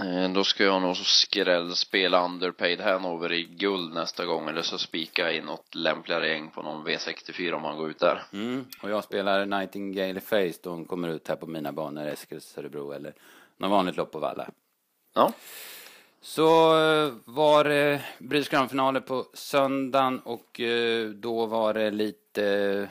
Eh, 0.00 0.30
då 0.32 0.44
ska 0.44 0.64
jag 0.64 0.82
nog 0.82 0.96
skräll 0.96 1.76
spela 1.76 2.24
Underpaid 2.24 2.80
Hanover 2.80 3.32
i 3.32 3.44
guld 3.44 3.94
nästa 3.94 4.24
gång 4.24 4.48
eller 4.48 4.62
så 4.62 4.78
spika 4.78 5.32
in 5.32 5.44
något 5.44 5.74
lämpligare 5.74 6.28
gäng 6.28 6.50
på 6.50 6.62
någon 6.62 6.86
V64 6.86 7.52
om 7.52 7.62
man 7.62 7.76
går 7.76 7.90
ut 7.90 7.98
där. 7.98 8.22
Mm. 8.32 8.64
Och 8.82 8.90
jag 8.90 9.04
spelar 9.04 9.46
Nightingale 9.46 10.20
Face 10.20 10.58
då 10.62 10.70
hon 10.70 10.84
kommer 10.84 11.08
ut 11.08 11.28
här 11.28 11.36
på 11.36 11.46
mina 11.46 11.72
banor, 11.72 12.06
Eskils, 12.06 12.58
Örebro 12.58 12.92
eller 12.92 13.14
något 13.56 13.70
vanligt 13.70 13.96
lopp 13.96 14.12
på 14.12 14.18
Valla. 14.18 14.50
Ja. 15.14 15.32
Så 16.20 16.78
eh, 16.78 17.12
var 17.24 17.64
det 17.64 18.00
British 18.18 18.50
Grand-finaler 18.50 19.00
på 19.00 19.26
söndagen 19.34 20.20
och 20.20 20.60
eh, 20.60 21.08
då 21.08 21.46
var 21.46 21.74
det 21.74 21.90
lite 21.90 22.88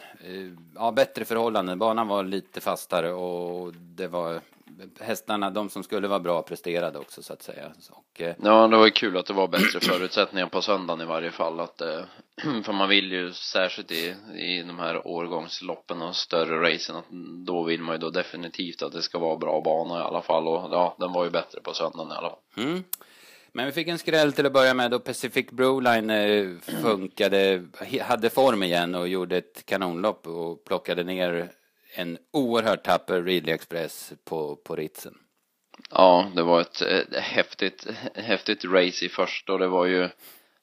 ja, 0.75 0.91
bättre 0.91 1.25
förhållanden. 1.25 1.79
Banan 1.79 2.07
var 2.07 2.23
lite 2.23 2.61
fastare 2.61 3.13
och 3.13 3.73
det 3.73 4.07
var 4.07 4.41
hästarna, 4.99 5.49
de 5.49 5.69
som 5.69 5.83
skulle 5.83 6.07
vara 6.07 6.19
bra, 6.19 6.41
presterade 6.41 6.99
också 6.99 7.23
så 7.23 7.33
att 7.33 7.41
säga. 7.41 7.71
Och, 7.91 8.21
eh, 8.21 8.35
ja, 8.43 8.67
det 8.67 8.77
var 8.77 8.85
ju 8.85 8.91
kul 8.91 9.17
att 9.17 9.25
det 9.25 9.33
var 9.33 9.47
bättre 9.47 9.79
förutsättningar 9.79 10.47
på 10.47 10.61
söndagen 10.61 11.01
i 11.01 11.05
varje 11.05 11.31
fall. 11.31 11.59
Att, 11.59 11.81
eh, 11.81 12.01
för 12.63 12.73
man 12.73 12.89
vill 12.89 13.11
ju 13.11 13.33
särskilt 13.33 13.91
i, 13.91 14.15
i 14.35 14.63
de 14.63 14.79
här 14.79 15.07
årgångsloppen 15.07 16.01
och 16.01 16.15
större 16.15 16.73
racen, 16.73 16.95
att 16.95 17.09
då 17.45 17.63
vill 17.63 17.81
man 17.81 17.95
ju 17.95 17.99
då 17.99 18.09
definitivt 18.09 18.81
att 18.81 18.93
det 18.93 19.01
ska 19.01 19.19
vara 19.19 19.37
bra 19.37 19.61
bana 19.61 19.99
i 19.99 20.03
alla 20.03 20.21
fall. 20.21 20.47
Och 20.47 20.69
ja, 20.71 20.95
den 20.99 21.13
var 21.13 21.23
ju 21.23 21.29
bättre 21.29 21.61
på 21.61 21.73
söndagen 21.73 22.11
i 22.11 22.15
alla 22.15 22.29
fall. 22.29 22.39
Mm. 22.57 22.83
Men 23.51 23.65
vi 23.65 23.71
fick 23.71 23.87
en 23.87 23.97
skräll 23.97 24.33
till 24.33 24.45
att 24.45 24.53
börja 24.53 24.73
med 24.73 24.91
då 24.91 24.99
Pacific 24.99 25.47
Broline 25.51 26.09
eh, 26.09 26.47
funkade, 26.81 27.63
hade 28.01 28.29
form 28.29 28.63
igen 28.63 28.95
och 28.95 29.07
gjorde 29.07 29.37
ett 29.37 29.65
kanonlopp 29.65 30.27
och 30.27 30.63
plockade 30.65 31.03
ner 31.03 31.51
en 31.97 32.17
oerhört 32.33 32.83
tapper 32.83 33.23
Ridley 33.23 33.55
Express 33.55 34.13
på, 34.23 34.55
på 34.55 34.75
Ritzen. 34.75 35.17
Ja, 35.91 36.31
det 36.35 36.43
var 36.43 36.61
ett, 36.61 36.81
ett 36.81 37.15
häftigt, 37.15 37.87
häftigt 38.15 38.65
race 38.65 39.05
i 39.05 39.09
första 39.09 39.53
och 39.53 39.59
det 39.59 39.67
var 39.67 39.85
ju 39.85 40.03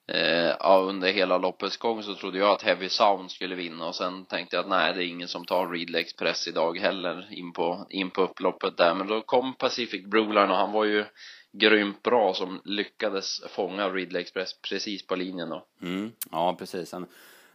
eh, 0.07 0.55
ja, 0.59 0.85
under 0.89 1.11
hela 1.11 1.37
loppets 1.37 1.77
gång 1.77 2.03
så 2.03 2.15
trodde 2.15 2.37
jag 2.37 2.49
att 2.49 2.61
Heavy 2.61 2.89
Sound 2.89 3.31
skulle 3.31 3.55
vinna 3.55 3.87
och 3.87 3.95
sen 3.95 4.25
tänkte 4.25 4.55
jag 4.55 4.63
att 4.63 4.69
nej, 4.69 4.93
det 4.93 5.03
är 5.03 5.07
ingen 5.07 5.27
som 5.27 5.45
tar 5.45 5.67
Ridley 5.67 6.01
Express 6.01 6.47
idag 6.47 6.77
heller 6.77 7.33
in 7.33 7.53
på, 7.53 7.87
in 7.89 8.11
på 8.11 8.21
upploppet 8.21 8.77
där. 8.77 8.93
Men 8.93 9.07
då 9.07 9.21
kom 9.21 9.53
Pacific 9.53 10.05
Broline 10.05 10.49
och 10.49 10.57
han 10.57 10.71
var 10.71 10.85
ju 10.85 11.05
grymt 11.51 12.03
bra 12.03 12.33
som 12.33 12.61
lyckades 12.65 13.41
fånga 13.49 13.89
Ridley 13.89 14.21
Express 14.21 14.61
precis 14.61 15.07
på 15.07 15.15
linjen 15.15 15.49
då. 15.49 15.65
Mm, 15.81 16.11
ja, 16.31 16.55
precis. 16.59 16.91
Han, 16.91 17.07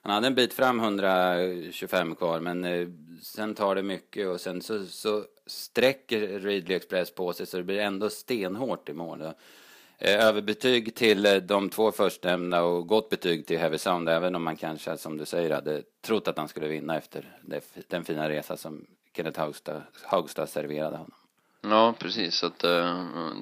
han 0.03 0.13
hade 0.13 0.27
en 0.27 0.35
bit 0.35 0.55
fram 0.55 0.81
125 0.81 2.15
kvar 2.15 2.41
men 2.41 2.65
eh, 2.65 2.89
sen 3.23 3.55
tar 3.55 3.75
det 3.75 3.83
mycket 3.83 4.29
och 4.29 4.41
sen 4.41 4.63
så, 4.63 4.87
så 4.87 5.25
sträcker 5.47 6.41
Ridley 6.41 6.77
Express 6.77 7.15
på 7.15 7.33
sig 7.33 7.47
så 7.47 7.57
det 7.57 7.63
blir 7.63 7.79
ändå 7.79 8.11
stenhårt 8.11 8.89
i 8.89 8.93
mål. 8.93 9.23
Eh, 10.03 10.27
överbetyg 10.27 10.95
till 10.95 11.27
eh, 11.27 11.35
de 11.35 11.69
två 11.69 11.93
förstnämnda 11.93 12.63
och 12.63 12.87
gott 12.87 13.09
betyg 13.09 13.47
till 13.47 13.59
Heavy 13.59 13.79
Sound 13.79 14.09
även 14.09 14.35
om 14.35 14.43
man 14.43 14.57
kanske 14.57 14.91
eh, 14.91 14.97
som 14.97 15.17
du 15.17 15.25
säger 15.25 15.51
hade 15.51 15.83
trott 16.01 16.29
att 16.29 16.39
han 16.39 16.49
skulle 16.49 16.69
vinna 16.69 16.97
efter 16.97 17.37
den 17.89 18.05
fina 18.05 18.29
resa 18.29 18.57
som 18.57 18.87
Kenneth 19.17 19.41
Haugstad, 19.41 19.83
Haugstad 20.05 20.47
serverade 20.47 20.97
honom. 20.97 21.20
Ja, 21.63 21.95
precis. 21.99 22.35
Så 22.35 22.47
att, 22.47 22.65
uh, 22.65 22.71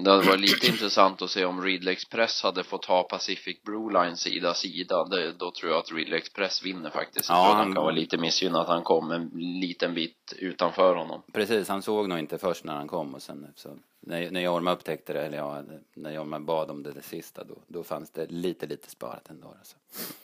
det 0.04 0.10
hade 0.10 0.26
varit 0.26 0.40
lite 0.40 0.66
intressant 0.72 1.22
att 1.22 1.30
se 1.30 1.44
om 1.44 1.62
Ridley 1.62 1.92
Express 1.92 2.42
hade 2.42 2.64
fått 2.64 2.84
ha 2.84 3.02
Pacific 3.02 3.62
Broline 3.62 4.16
sida 4.16 4.54
sida. 4.54 5.04
Det, 5.04 5.32
då 5.32 5.50
tror 5.50 5.72
jag 5.72 5.78
att 5.78 5.92
Ridley 5.92 6.18
Express 6.18 6.64
vinner 6.64 6.90
faktiskt. 6.90 7.28
Ja, 7.28 7.52
han 7.56 7.74
kan 7.74 7.82
vara 7.82 7.94
lite 7.94 8.18
missgynnad 8.18 8.60
att 8.60 8.68
han 8.68 8.82
kom 8.82 9.10
en 9.10 9.30
liten 9.60 9.94
bit 9.94 10.34
utanför 10.38 10.94
honom. 10.94 11.22
Precis, 11.32 11.68
han 11.68 11.82
såg 11.82 12.08
nog 12.08 12.18
inte 12.18 12.38
först 12.38 12.64
när 12.64 12.74
han 12.74 12.88
kom 12.88 13.14
och 13.14 13.22
sen 13.22 13.46
så 13.56 13.68
när, 14.00 14.30
när 14.30 14.40
Jorma 14.40 14.72
upptäckte 14.72 15.12
det, 15.12 15.26
eller 15.26 15.38
ja, 15.38 15.62
när 15.94 16.12
Jorma 16.12 16.40
bad 16.40 16.70
om 16.70 16.82
det, 16.82 16.92
det 16.92 17.02
sista, 17.02 17.44
då, 17.44 17.54
då 17.66 17.84
fanns 17.84 18.10
det 18.10 18.26
lite, 18.26 18.66
lite 18.66 18.90
sparat 18.90 19.30
ändå. 19.30 19.54
Alltså. 19.58 19.76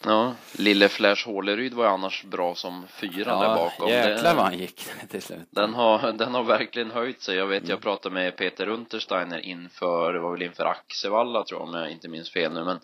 Ja, 0.04 0.34
lille 0.52 0.88
Flash 0.88 1.26
Håleryd 1.26 1.74
var 1.74 1.84
ju 1.84 1.90
annars 1.90 2.24
bra 2.24 2.54
som 2.54 2.86
fyra 2.88 3.30
ja, 3.30 3.40
där 3.40 3.54
bakom. 3.54 3.88
jäklar 3.88 4.34
vad 4.34 4.44
han 4.44 4.58
gick 4.58 4.86
till 5.08 5.22
slut. 5.22 5.48
Den 5.50 5.74
har, 5.74 6.12
den 6.12 6.34
har 6.34 6.42
verkligen 6.42 6.90
höjt 6.90 7.22
sig. 7.22 7.36
Jag 7.36 7.46
vet, 7.46 7.62
mm. 7.62 7.70
jag 7.70 7.80
pratade 7.80 8.14
med 8.14 8.36
Peter 8.36 8.68
Untersteiner 8.68 9.38
inför, 9.38 10.12
det 10.12 10.20
var 10.20 10.32
väl 10.32 10.42
inför 10.42 10.64
Axevalla 10.64 11.44
tror 11.44 11.60
jag 11.60 11.68
om 11.68 11.74
jag 11.74 11.90
inte 11.90 12.08
minns 12.08 12.30
fel 12.30 12.52
nu, 12.52 12.64
men 12.64 12.80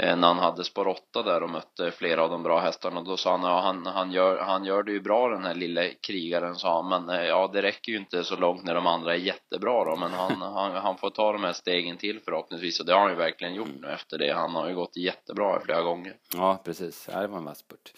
när 0.00 0.28
han 0.28 0.38
hade 0.38 0.64
spår 0.64 0.88
8 0.88 1.22
där 1.22 1.42
och 1.42 1.50
mötte 1.50 1.90
flera 1.90 2.22
av 2.22 2.30
de 2.30 2.42
bra 2.42 2.60
hästarna. 2.60 3.02
Då 3.02 3.16
sa 3.16 3.30
han, 3.30 3.42
ja, 3.42 3.60
han, 3.60 3.86
han, 3.86 4.12
gör, 4.12 4.38
han 4.38 4.64
gör 4.64 4.82
det 4.82 4.92
ju 4.92 5.00
bra 5.00 5.28
den 5.28 5.44
här 5.44 5.54
lille 5.54 5.90
krigaren, 5.90 6.54
sa 6.54 6.82
han. 6.82 6.88
Men 6.88 7.18
eh, 7.18 7.26
ja, 7.26 7.50
det 7.52 7.62
räcker 7.62 7.92
ju 7.92 7.98
inte 7.98 8.24
så 8.24 8.36
långt 8.36 8.64
när 8.64 8.74
de 8.74 8.86
andra 8.86 9.14
är 9.14 9.18
jättebra 9.18 9.84
då. 9.84 9.96
Men 9.96 10.12
han, 10.12 10.42
han, 10.54 10.72
han 10.72 10.96
får 10.96 11.10
ta 11.10 11.32
de 11.32 11.44
här 11.44 11.52
stegen 11.52 11.96
till 11.96 12.20
förhoppningsvis. 12.20 12.80
Och 12.80 12.86
det 12.86 12.92
har 12.92 13.00
han 13.00 13.10
ju 13.10 13.16
verkligen 13.16 13.54
gjort 13.54 13.80
nu 13.80 13.88
efter 13.88 14.18
det. 14.18 14.32
Han 14.32 14.54
har 14.54 14.68
ju 14.68 14.74
gått 14.74 14.96
jättebra 14.96 15.60
flera 15.60 15.82
gånger. 15.82 16.16
Ja, 16.34 16.62
precis. 16.64 17.08
Ja, 17.12 17.20
det 17.20 17.26
var 17.26 17.38
en 17.38 17.44
vass 17.44 17.58
spurt. 17.58 17.92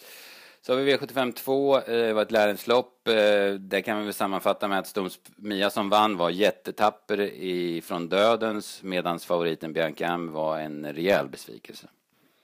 Så 0.67 0.73
har 0.73 0.81
vi 0.81 0.97
V75 0.97 1.33
2, 1.33 1.81
det 1.81 2.13
var 2.13 2.23
ett 2.23 2.31
lärenslopp. 2.31 2.87
lopp. 3.07 3.17
Eh, 3.19 3.55
det 3.55 3.83
kan 3.83 3.99
vi 3.99 4.05
väl 4.05 4.15
sammanfatta 4.15 4.69
med 4.69 4.79
att 4.79 4.87
Stoms 4.87 5.21
Mia 5.37 5.71
som 5.71 5.89
vann 5.89 6.17
var 6.17 6.31
jättetapper 6.31 7.21
ifrån 7.21 8.09
dödens 8.09 8.83
medan 8.83 9.19
favoriten 9.19 9.73
Bianca 9.73 10.07
Am 10.07 10.33
var 10.33 10.59
en 10.59 10.93
rejäl 10.93 11.29
besvikelse. 11.29 11.87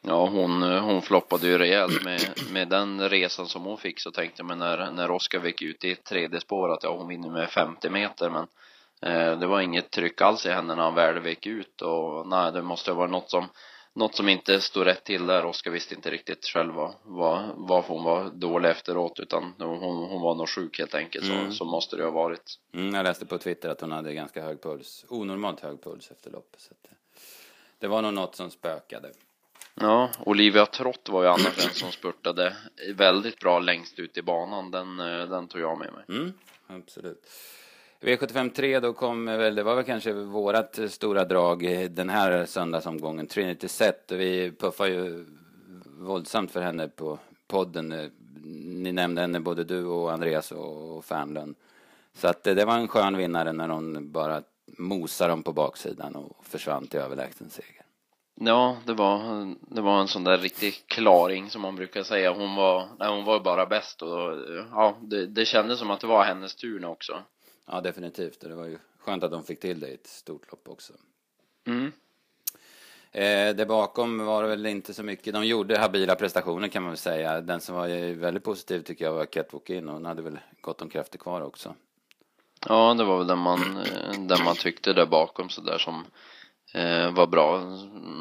Ja, 0.02 0.26
hon, 0.26 0.62
eh, 0.62 0.84
hon 0.84 1.02
floppade 1.02 1.46
ju 1.46 1.58
rejält 1.58 2.04
med, 2.04 2.20
med 2.52 2.68
den 2.68 3.08
resan 3.08 3.46
som 3.46 3.64
hon 3.64 3.78
fick 3.78 4.00
så 4.00 4.10
tänkte 4.10 4.42
man 4.42 4.58
när, 4.58 4.90
när 4.90 5.10
Oskar 5.10 5.46
gick 5.46 5.62
ut 5.62 5.84
i 5.84 5.94
tredje 5.94 6.40
spår 6.40 6.72
att 6.72 6.82
ja, 6.82 6.96
hon 6.96 7.08
vinner 7.08 7.30
med 7.30 7.48
50 7.48 7.90
meter 7.90 8.30
men 8.30 8.46
eh, 9.02 9.38
det 9.38 9.46
var 9.46 9.60
inget 9.60 9.90
tryck 9.90 10.20
alls 10.20 10.46
i 10.46 10.50
henne 10.50 10.74
när 10.74 10.82
han 10.82 10.94
väl 10.94 11.26
gick 11.26 11.46
ut 11.46 11.82
och 11.82 12.26
nej, 12.28 12.52
det 12.52 12.62
måste 12.62 12.90
ha 12.90 12.98
varit 12.98 13.10
något 13.10 13.30
som 13.30 13.48
något 13.94 14.14
som 14.14 14.28
inte 14.28 14.60
stod 14.60 14.86
rätt 14.86 15.04
till 15.04 15.26
där. 15.26 15.44
Oskar 15.44 15.70
visste 15.70 15.94
inte 15.94 16.10
riktigt 16.10 16.44
själv 16.44 16.74
vad, 16.74 16.94
vad, 17.02 17.50
varför 17.56 17.94
hon 17.94 18.04
var 18.04 18.30
dålig 18.30 18.68
efteråt 18.68 19.20
utan 19.20 19.54
hon, 19.58 19.78
hon 20.08 20.20
var 20.20 20.34
nog 20.34 20.48
sjuk 20.48 20.78
helt 20.78 20.94
enkelt 20.94 21.24
mm. 21.24 21.50
så, 21.50 21.56
så 21.56 21.64
måste 21.64 21.96
det 21.96 22.04
ha 22.04 22.10
varit. 22.10 22.58
Mm, 22.74 22.94
jag 22.94 23.04
läste 23.04 23.26
på 23.26 23.38
Twitter 23.38 23.68
att 23.68 23.80
hon 23.80 23.92
hade 23.92 24.14
ganska 24.14 24.42
hög 24.42 24.62
puls, 24.62 25.04
onormalt 25.08 25.60
hög 25.60 25.82
puls 25.82 26.10
efter 26.10 26.30
loppet 26.30 26.60
så 26.60 26.70
att 26.72 26.92
det 27.78 27.88
var 27.88 28.02
nog 28.02 28.14
något 28.14 28.36
som 28.36 28.50
spökade. 28.50 29.12
Ja, 29.74 30.10
Olivia 30.18 30.66
Trott 30.66 31.08
var 31.08 31.22
ju 31.22 31.28
annars 31.28 31.56
den 31.56 31.70
som 31.70 31.92
spurtade 31.92 32.56
väldigt 32.94 33.38
bra 33.38 33.58
längst 33.58 33.98
ut 33.98 34.16
i 34.16 34.22
banan. 34.22 34.70
Den, 34.70 35.00
eh, 35.00 35.28
den 35.28 35.48
tog 35.48 35.60
jag 35.60 35.78
med 35.78 35.92
mig. 35.92 36.04
Mm, 36.08 36.32
absolut. 36.66 37.28
V75 38.02 38.50
3 38.50 38.80
då 38.80 38.92
kom 38.92 39.26
väl, 39.26 39.54
det 39.54 39.62
var 39.62 39.74
väl 39.74 39.84
kanske 39.84 40.12
vårat 40.12 40.78
stora 40.88 41.24
drag 41.24 41.90
den 41.90 42.10
här 42.10 42.46
söndagsomgången, 42.46 43.26
Trinity 43.26 43.68
Set. 43.68 44.12
Vi 44.12 44.52
puffar 44.52 44.86
ju 44.86 45.26
våldsamt 45.98 46.50
för 46.50 46.60
henne 46.60 46.88
på 46.88 47.18
podden. 47.46 48.10
Ni 48.64 48.92
nämnde 48.92 49.20
henne 49.20 49.40
både 49.40 49.64
du 49.64 49.84
och 49.84 50.12
Andreas 50.12 50.52
och 50.52 51.04
Fernlund. 51.04 51.56
Så 52.14 52.28
att 52.28 52.42
det 52.42 52.64
var 52.64 52.78
en 52.78 52.88
skön 52.88 53.16
vinnare 53.16 53.52
när 53.52 53.68
hon 53.68 54.12
bara 54.12 54.42
mosade 54.78 55.30
dem 55.30 55.42
på 55.42 55.52
baksidan 55.52 56.16
och 56.16 56.46
försvann 56.46 56.86
till 56.86 57.00
överlägsen 57.00 57.50
seger. 57.50 57.82
Ja, 58.34 58.76
det 58.86 58.94
var, 58.94 59.46
det 59.74 59.80
var 59.80 60.00
en 60.00 60.08
sån 60.08 60.24
där 60.24 60.38
riktig 60.38 60.74
klaring 60.86 61.50
som 61.50 61.62
man 61.62 61.76
brukar 61.76 62.02
säga. 62.02 62.32
Hon 62.32 62.54
var, 62.54 62.88
nej, 62.98 63.08
hon 63.08 63.24
var 63.24 63.40
bara 63.40 63.66
bäst 63.66 64.02
och 64.02 64.38
ja, 64.70 64.96
det, 65.00 65.26
det 65.26 65.44
kändes 65.44 65.78
som 65.78 65.90
att 65.90 66.00
det 66.00 66.06
var 66.06 66.24
hennes 66.24 66.54
tur 66.54 66.80
nu 66.80 66.86
också. 66.86 67.18
Ja, 67.66 67.80
definitivt. 67.80 68.40
Det 68.40 68.54
var 68.54 68.66
ju 68.66 68.78
skönt 68.98 69.24
att 69.24 69.30
de 69.30 69.44
fick 69.44 69.60
till 69.60 69.80
det 69.80 69.88
i 69.88 69.94
ett 69.94 70.06
stort 70.06 70.50
lopp 70.50 70.68
också. 70.68 70.92
Mm. 71.66 71.92
Eh, 73.12 73.56
där 73.56 73.66
bakom 73.66 74.18
var 74.18 74.42
det 74.42 74.48
väl 74.48 74.66
inte 74.66 74.94
så 74.94 75.02
mycket. 75.02 75.34
De 75.34 75.46
gjorde 75.46 75.78
habila 75.78 76.14
prestationer 76.14 76.68
kan 76.68 76.82
man 76.82 76.90
väl 76.90 76.98
säga. 76.98 77.40
Den 77.40 77.60
som 77.60 77.74
var 77.74 78.14
väldigt 78.14 78.44
positiv 78.44 78.82
tycker 78.82 79.04
jag 79.04 79.12
var 79.12 79.26
Catwalk 79.26 79.70
In. 79.70 79.88
Hon 79.88 80.04
hade 80.04 80.22
väl 80.22 80.38
gott 80.60 80.82
om 80.82 80.88
krafter 80.88 81.18
kvar 81.18 81.40
också. 81.40 81.74
Ja, 82.68 82.94
det 82.94 83.04
var 83.04 83.18
väl 83.18 83.26
den 83.26 83.38
man, 83.38 83.76
eh, 83.76 84.20
den 84.20 84.44
man 84.44 84.56
tyckte 84.56 84.92
där 84.92 85.06
bakom 85.06 85.48
så 85.48 85.60
där 85.60 85.78
som 85.78 86.04
var 87.12 87.26
bra. 87.26 87.60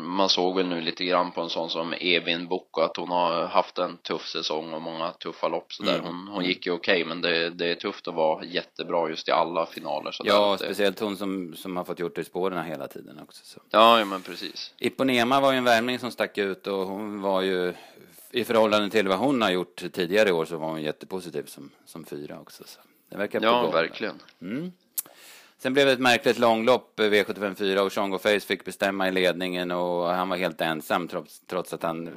Man 0.03 0.29
såg 0.29 0.55
väl 0.55 0.67
nu 0.67 0.81
lite 0.81 1.05
grann 1.05 1.31
på 1.31 1.41
en 1.41 1.49
sån 1.49 1.69
som 1.69 1.93
Evin 1.93 2.47
Boko 2.47 2.81
att 2.81 2.97
hon 2.97 3.09
har 3.09 3.47
haft 3.47 3.77
en 3.77 3.97
tuff 3.97 4.27
säsong 4.27 4.73
och 4.73 4.81
många 4.81 5.11
tuffa 5.11 5.47
lopp 5.47 5.73
så 5.73 5.83
där. 5.83 5.99
Mm. 5.99 6.05
Hon, 6.05 6.27
hon 6.27 6.45
gick 6.45 6.65
ju 6.65 6.71
okej 6.71 7.03
okay, 7.03 7.05
men 7.05 7.21
det, 7.21 7.49
det 7.49 7.71
är 7.71 7.75
tufft 7.75 8.07
att 8.07 8.15
vara 8.15 8.45
jättebra 8.45 9.09
just 9.09 9.27
i 9.27 9.31
alla 9.31 9.65
finaler. 9.65 10.11
Så 10.11 10.23
ja, 10.25 10.51
det... 10.51 10.65
speciellt 10.65 10.99
hon 10.99 11.17
som, 11.17 11.55
som 11.55 11.77
har 11.77 11.83
fått 11.83 11.99
gjort 11.99 12.15
det 12.15 12.21
i 12.21 12.25
spåren 12.25 12.65
hela 12.65 12.87
tiden 12.87 13.19
också. 13.23 13.45
Så. 13.45 13.59
Ja, 13.69 13.99
ja, 13.99 14.05
men 14.05 14.21
precis. 14.21 14.73
Iponema 14.79 15.39
var 15.39 15.51
ju 15.51 15.57
en 15.57 15.63
värmning 15.63 15.99
som 15.99 16.11
stack 16.11 16.37
ut 16.37 16.67
och 16.67 16.87
hon 16.87 17.21
var 17.21 17.41
ju 17.41 17.73
i 18.31 18.43
förhållande 18.43 18.89
till 18.89 19.07
vad 19.07 19.17
hon 19.17 19.41
har 19.41 19.51
gjort 19.51 19.83
tidigare 19.93 20.29
i 20.29 20.31
år 20.31 20.45
så 20.45 20.57
var 20.57 20.67
hon 20.67 20.81
jättepositiv 20.81 21.43
som, 21.43 21.69
som 21.85 22.05
fyra 22.05 22.39
också. 22.39 22.63
Så 22.67 22.79
det 23.09 23.17
verkar 23.17 23.41
Ja, 23.41 23.71
verkligen. 23.71 24.19
Mm. 24.41 24.71
Sen 25.61 25.73
blev 25.73 25.85
det 25.85 25.91
ett 25.91 25.99
märkligt 25.99 26.39
långlopp, 26.39 26.99
V75 26.99 27.55
4, 27.55 27.83
och 27.83 27.93
Shango 27.93 28.17
Face 28.17 28.39
fick 28.39 28.65
bestämma 28.65 29.07
i 29.07 29.11
ledningen 29.11 29.71
och 29.71 30.07
han 30.07 30.29
var 30.29 30.37
helt 30.37 30.61
ensam 30.61 31.07
trots, 31.07 31.39
trots 31.39 31.73
att 31.73 31.83
han, 31.83 32.09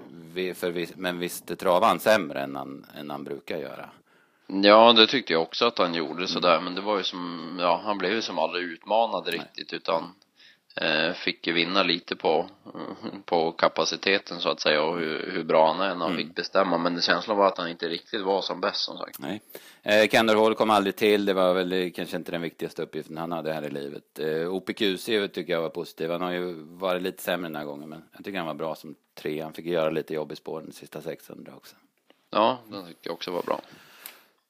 för, 0.55 0.99
men 1.01 1.19
visst 1.19 1.59
travade 1.59 1.87
han 1.87 2.01
sämre 2.01 2.41
än 2.41 2.57
han, 2.57 2.87
än 2.99 3.11
han 3.11 3.25
brukar 3.25 3.57
göra. 3.57 3.89
Ja, 4.47 4.93
det 4.93 5.07
tyckte 5.07 5.33
jag 5.33 5.43
också 5.43 5.65
att 5.65 5.79
han 5.79 5.95
gjorde 5.95 6.27
sådär, 6.27 6.61
men 6.61 6.75
det 6.75 6.81
var 6.81 6.97
ju 6.97 7.03
som, 7.03 7.57
ja, 7.61 7.81
han 7.85 7.99
blev 7.99 8.13
ju 8.13 8.23
som 8.23 8.39
aldrig 8.39 8.65
utmanad 8.65 9.27
riktigt 9.27 9.73
utan 9.73 10.15
eh, 10.77 11.13
fick 11.13 11.47
ju 11.47 11.53
vinna 11.53 11.83
lite 11.83 12.17
på, 12.17 12.47
på 13.25 13.53
kapaciteten 13.53 14.41
så 14.41 14.49
att 14.49 14.61
säga 14.61 14.83
och 14.83 14.99
hur, 14.99 15.31
hur 15.33 15.45
bra 15.45 15.73
han 15.73 15.81
är 15.81 15.95
när 15.95 16.05
han 16.05 16.13
mm. 16.13 16.17
fick 16.17 16.35
bestämma. 16.35 16.79
Men 16.79 17.01
känslan 17.01 17.37
var 17.37 17.47
att 17.47 17.59
han 17.59 17.69
inte 17.69 17.89
riktigt 17.89 18.23
var 18.23 18.43
som 18.43 18.61
bäst 18.61 18.81
som 18.81 18.99
sagt. 18.99 19.19
Nej. 19.19 19.41
Eh, 19.87 20.09
Kendall 20.09 20.37
Hall 20.37 20.55
kom 20.55 20.71
aldrig 20.71 20.97
till. 20.97 21.25
Det 21.25 21.33
var 21.33 21.55
väl 21.55 21.93
kanske 21.93 22.17
inte 22.17 22.33
den 22.33 22.43
viktigaste 22.43 22.83
uppgiften 22.83 23.17
han 23.17 23.33
hade 23.33 23.53
här 23.53 23.63
i 23.63 23.71
livet. 23.71 24.19
Eh, 24.19 24.55
OPQC 24.55 25.05
tycker 25.33 25.53
jag 25.53 25.63
var 25.63 25.69
positiv. 25.69 26.11
Han 26.11 26.21
har 26.21 26.31
ju 26.31 26.53
varit 26.55 27.03
lite 27.03 27.23
sämre 27.23 27.49
den 27.49 27.57
här 27.57 27.65
gången, 27.65 27.89
men 27.89 28.03
jag 28.13 28.25
tycker 28.25 28.39
han 28.39 28.47
var 28.47 28.55
bra 28.55 28.75
som 28.75 28.95
tre. 29.15 29.41
Han 29.41 29.53
fick 29.53 29.67
göra 29.67 29.91
lite 29.91 30.15
jobb 30.15 30.33
i 30.33 30.37
spåren 30.37 30.67
de 30.67 30.73
sista 30.73 31.03
600 31.03 31.53
också. 31.57 31.77
Ja, 32.31 32.59
den 32.71 32.87
tycker 32.87 33.01
jag 33.03 33.15
också 33.15 33.31
var 33.31 33.43
bra. 33.43 33.61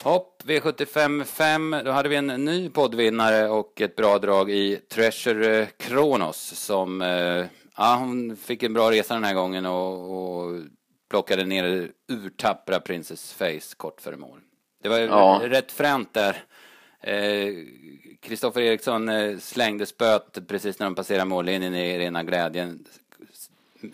Hopp, 0.02 0.42
V75 0.44 1.24
5. 1.24 1.76
Då 1.84 1.90
hade 1.90 2.08
vi 2.08 2.16
en 2.16 2.26
ny 2.26 2.70
poddvinnare 2.70 3.48
och 3.48 3.80
ett 3.80 3.96
bra 3.96 4.18
drag 4.18 4.50
i 4.50 4.76
Treasure 4.76 5.66
Kronos 5.66 6.38
som, 6.38 7.02
eh, 7.02 7.46
ja 7.76 7.96
hon 7.98 8.36
fick 8.36 8.62
en 8.62 8.74
bra 8.74 8.90
resa 8.90 9.14
den 9.14 9.24
här 9.24 9.34
gången 9.34 9.66
och, 9.66 10.10
och 10.10 10.62
plockade 11.10 11.44
ner 11.44 11.90
urtappra 12.08 12.80
Princess 12.80 13.32
Face 13.32 13.76
kort 13.76 14.00
före 14.00 14.16
mål. 14.16 14.40
Det 14.84 14.90
var 14.90 14.98
ja. 14.98 15.40
rätt 15.44 15.72
fränt 15.72 16.14
där. 16.14 16.36
Kristoffer 18.20 18.60
eh, 18.60 18.66
Eriksson 18.66 19.08
eh, 19.08 19.38
slängde 19.38 19.86
spöt 19.86 20.48
precis 20.48 20.78
när 20.78 20.86
de 20.86 20.94
passerade 20.94 21.24
mållinjen 21.24 21.74
i 21.74 21.98
rena 21.98 22.22
glädjen 22.22 22.84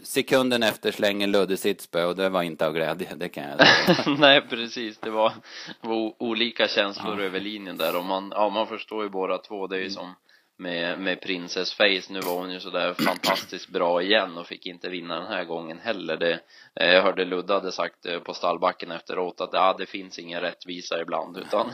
sekunden 0.03 0.63
efter 0.63 0.93
slänger 0.93 1.27
Ludde 1.27 1.57
sitt 1.57 1.81
spö 1.81 2.05
och 2.05 2.17
det 2.17 2.29
var 2.29 2.43
inte 2.43 2.67
av 2.67 2.73
glädje, 2.73 3.15
det 3.15 3.29
kan 3.29 3.45
jag 3.45 3.67
säga. 3.67 4.17
Nej, 4.19 4.41
precis. 4.41 4.99
Det 4.99 5.11
var, 5.11 5.33
var 5.81 6.23
olika 6.23 6.69
känslor 6.69 7.21
ja. 7.21 7.27
över 7.27 7.41
linjen 7.41 7.77
där 7.77 7.97
och 7.97 8.05
man, 8.05 8.33
ja, 8.37 8.49
man 8.49 8.67
förstår 8.67 9.03
ju 9.03 9.11
båda 9.11 9.39
två. 9.39 9.67
Det 9.67 9.77
är 9.77 9.81
ju 9.81 9.85
mm. 9.85 9.95
som 9.95 10.15
med, 10.61 10.99
med 10.99 11.21
Princess 11.21 11.75
Face. 11.75 12.13
Nu 12.13 12.21
var 12.21 12.39
hon 12.39 12.53
ju 12.53 12.61
sådär 12.61 12.95
fantastiskt 12.95 13.69
bra 13.69 14.03
igen 14.03 14.39
och 14.39 14.47
fick 14.47 14.67
inte 14.67 14.89
vinna 14.89 15.21
den 15.21 15.33
här 15.33 15.45
gången 15.45 15.79
heller. 15.79 16.17
Det, 16.17 16.41
eh, 16.75 16.91
jag 16.93 17.03
hörde 17.03 17.25
Ludde 17.25 17.55
hade 17.55 17.73
sagt 17.73 18.07
eh, 18.07 18.21
på 18.21 18.35
stallbacken 18.35 18.91
efteråt 18.91 19.41
att 19.41 19.51
ja, 19.53 19.77
det 19.79 19.87
finns 19.87 20.19
ingen 20.19 20.41
rättvisa 20.41 21.01
ibland 21.01 21.37
utan 21.37 21.71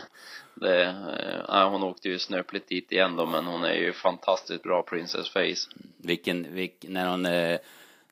det, 0.54 0.82
eh, 0.84 1.44
ja, 1.48 1.68
hon 1.68 1.82
åkte 1.82 2.08
ju 2.08 2.18
snöpligt 2.18 2.68
dit 2.68 2.92
igen 2.92 3.16
då 3.16 3.26
men 3.26 3.44
hon 3.44 3.64
är 3.64 3.74
ju 3.74 3.92
fantastiskt 3.92 4.62
bra 4.62 4.82
Princess 4.82 5.28
Face. 5.28 5.70
Vilken, 5.96 6.54
vilken 6.54 6.92
när 6.92 7.10
hon 7.10 7.26
eh, 7.26 7.58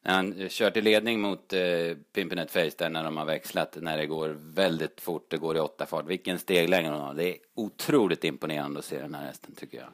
när 0.02 0.14
han 0.14 0.48
kör 0.48 0.70
till 0.70 0.84
ledning 0.84 1.20
mot 1.20 1.52
eh, 1.52 1.96
Pimpinet 2.12 2.50
Face 2.50 2.70
där 2.78 2.88
när 2.88 3.04
de 3.04 3.16
har 3.16 3.24
växlat, 3.24 3.76
när 3.80 3.96
det 3.96 4.06
går 4.06 4.37
väldigt 4.38 5.00
fort, 5.00 5.30
det 5.30 5.37
går 5.37 5.56
i 5.56 5.60
åtta 5.60 5.87
fart. 5.87 6.06
Vilken 6.06 6.38
steglängd 6.38 6.88
hon 6.88 7.00
har. 7.00 7.14
Det 7.14 7.28
är 7.28 7.37
otroligt 7.54 8.24
imponerande 8.24 8.78
att 8.78 8.84
se 8.84 9.00
den 9.00 9.14
här 9.14 9.26
hästen 9.26 9.54
tycker 9.54 9.78
jag. 9.78 9.88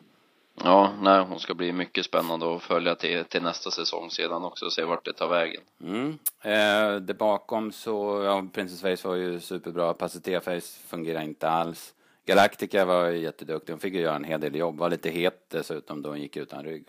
Ja, 0.64 0.92
nej, 1.01 1.25
hon 1.25 1.40
ska 1.40 1.55
bli 1.55 1.73
mycket 1.73 2.05
spännande 2.05 2.57
att 2.57 2.62
följa 2.62 2.94
till, 2.94 3.25
till 3.25 3.42
nästa 3.42 3.70
säsong 3.70 4.11
sedan 4.11 4.44
också 4.44 4.64
och 4.64 4.73
se 4.73 4.85
vart 4.85 5.05
det 5.05 5.12
tar 5.12 5.29
vägen. 5.29 5.62
Mm. 5.85 6.18
Eh, 6.42 7.01
där 7.01 7.14
bakom 7.14 7.73
så, 7.73 8.23
ja, 8.25 8.44
Princess 8.53 8.81
Face 8.81 9.09
var 9.09 9.14
ju 9.14 9.40
superbra. 9.40 9.94
Pacitea 9.94 10.40
Face 10.40 10.81
fungerar 10.88 11.23
inte 11.23 11.49
alls. 11.49 11.94
Galactica 12.27 12.85
var 12.85 13.09
jätteduktig. 13.09 13.73
Hon 13.73 13.81
fick 13.81 13.94
ju 13.94 14.01
göra 14.01 14.16
en 14.16 14.25
hel 14.25 14.40
del 14.40 14.55
jobb. 14.55 14.79
Var 14.79 14.90
lite 14.90 15.11
het 15.11 15.51
dessutom 15.51 16.03
då 16.03 16.09
hon 16.09 16.20
gick 16.20 16.37
utan 16.37 16.64
rygg. 16.64 16.85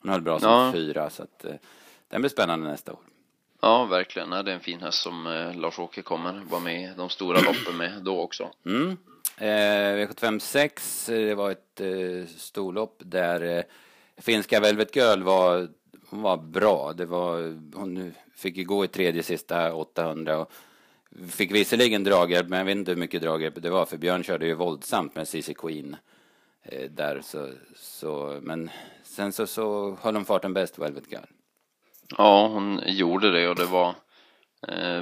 Hon 0.00 0.10
höll 0.10 0.22
bra 0.22 0.40
som 0.40 0.50
ja. 0.50 0.72
fyra 0.72 1.10
så 1.10 1.22
att 1.22 1.44
eh, 1.44 1.54
den 2.08 2.20
blir 2.20 2.30
spännande 2.30 2.68
nästa 2.68 2.92
år. 2.92 3.00
Ja, 3.60 3.84
verkligen. 3.84 4.30
Det 4.30 4.36
är 4.36 4.48
en 4.48 4.60
fin 4.60 4.80
häst 4.80 5.02
som 5.02 5.26
eh, 5.26 5.54
Lars-Åke 5.54 6.02
kommer 6.02 6.32
vara 6.50 6.60
med 6.60 6.82
i 6.82 6.94
de 6.96 7.08
stora 7.08 7.40
loppen 7.40 7.76
med 7.76 8.02
då 8.02 8.20
också. 8.20 8.50
Mm. 8.66 8.96
Eh, 9.38 9.96
V75 9.96 10.38
6, 10.38 11.08
eh, 11.08 11.26
det 11.26 11.34
var 11.34 11.50
ett 11.50 11.80
eh, 11.80 12.26
storlopp 12.36 13.02
där 13.04 13.58
eh, 13.58 13.64
finska 14.16 14.60
Velvet 14.60 14.96
Girl 14.96 15.22
var, 15.22 15.68
hon 16.10 16.22
var 16.22 16.36
bra. 16.36 16.92
Det 16.92 17.06
var, 17.06 17.58
hon 17.74 18.14
fick 18.34 18.56
ju 18.56 18.64
gå 18.64 18.84
i 18.84 18.88
tredje 18.88 19.22
sista 19.22 19.74
800 19.74 20.38
och 20.38 20.50
fick 21.28 21.52
visserligen 21.52 22.04
draghjälp, 22.04 22.48
men 22.48 22.58
jag 22.58 22.66
vet 22.66 22.76
inte 22.76 22.90
hur 22.90 22.98
mycket 22.98 23.22
draghjälp 23.22 23.62
det 23.62 23.70
var 23.70 23.86
för 23.86 23.96
Björn 23.96 24.22
körde 24.22 24.46
ju 24.46 24.54
våldsamt 24.54 25.14
med 25.14 25.28
CC 25.28 25.54
Queen 25.54 25.96
eh, 26.62 26.90
där 26.90 27.20
så, 27.24 27.50
så, 27.76 28.38
men 28.42 28.70
sen 29.04 29.32
så, 29.32 29.46
så 29.46 29.96
höll 30.02 30.14
hon 30.14 30.24
farten 30.24 30.54
bäst, 30.54 30.78
Velvet 30.78 31.12
Girl. 31.12 31.24
Ja, 32.18 32.48
hon 32.48 32.80
gjorde 32.86 33.32
det 33.32 33.48
och 33.48 33.56
det 33.56 33.64
var 33.64 33.94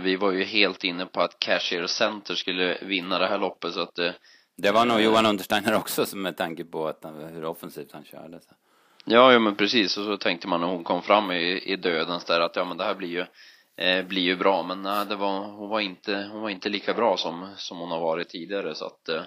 vi 0.02 0.16
var 0.16 0.32
ju 0.32 0.44
helt 0.44 0.84
inne 0.84 1.06
på 1.06 1.20
att 1.20 1.38
Cashier 1.38 1.86
Center 1.86 2.34
skulle 2.34 2.78
vinna 2.82 3.18
det 3.18 3.26
här 3.26 3.38
loppet 3.38 3.74
så 3.74 3.80
att 3.80 3.94
det 3.94 4.14
Det 4.56 4.70
var 4.70 4.84
nog 4.84 5.00
Johan 5.00 5.26
Untersteiner 5.26 5.74
också 5.74 6.16
med 6.16 6.36
tanke 6.36 6.64
på 6.64 6.88
att 6.88 7.04
hur 7.32 7.44
offensivt 7.44 7.92
han 7.92 8.04
körde. 8.04 8.40
Så. 8.40 8.54
Ja, 9.04 9.32
ja 9.32 9.38
men 9.38 9.56
precis 9.56 9.96
och 9.98 10.04
så 10.04 10.16
tänkte 10.16 10.48
man 10.48 10.60
när 10.60 10.66
hon 10.66 10.84
kom 10.84 11.02
fram 11.02 11.30
i, 11.30 11.72
i 11.72 11.76
dödens 11.76 12.24
där 12.24 12.40
att 12.40 12.56
ja 12.56 12.64
men 12.64 12.76
det 12.76 12.84
här 12.84 12.94
blir 12.94 13.08
ju 13.08 13.24
eh, 13.76 14.06
blir 14.06 14.22
ju 14.22 14.36
bra 14.36 14.62
men 14.62 14.82
nej, 14.82 15.06
det 15.06 15.16
var, 15.16 15.40
hon 15.40 15.68
var 15.68 15.80
inte, 15.80 16.28
hon 16.32 16.40
var 16.42 16.50
inte 16.50 16.68
lika 16.68 16.94
bra 16.94 17.16
som, 17.16 17.48
som 17.56 17.78
hon 17.78 17.90
har 17.90 18.00
varit 18.00 18.28
tidigare 18.28 18.74
så 18.74 18.86
att 18.86 19.08
eh, 19.08 19.22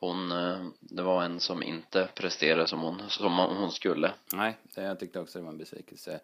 hon, 0.00 0.32
eh, 0.32 0.58
det 0.80 1.02
var 1.02 1.22
en 1.22 1.40
som 1.40 1.62
inte 1.62 2.08
presterade 2.14 2.66
som 2.66 2.80
hon, 2.80 3.02
som 3.08 3.38
hon 3.38 3.72
skulle. 3.72 4.12
Nej, 4.32 4.56
det, 4.74 4.82
jag 4.82 5.00
tyckte 5.00 5.20
också 5.20 5.38
det 5.38 5.44
var 5.44 5.52
en 5.52 5.58
besvikelse. 5.58 6.20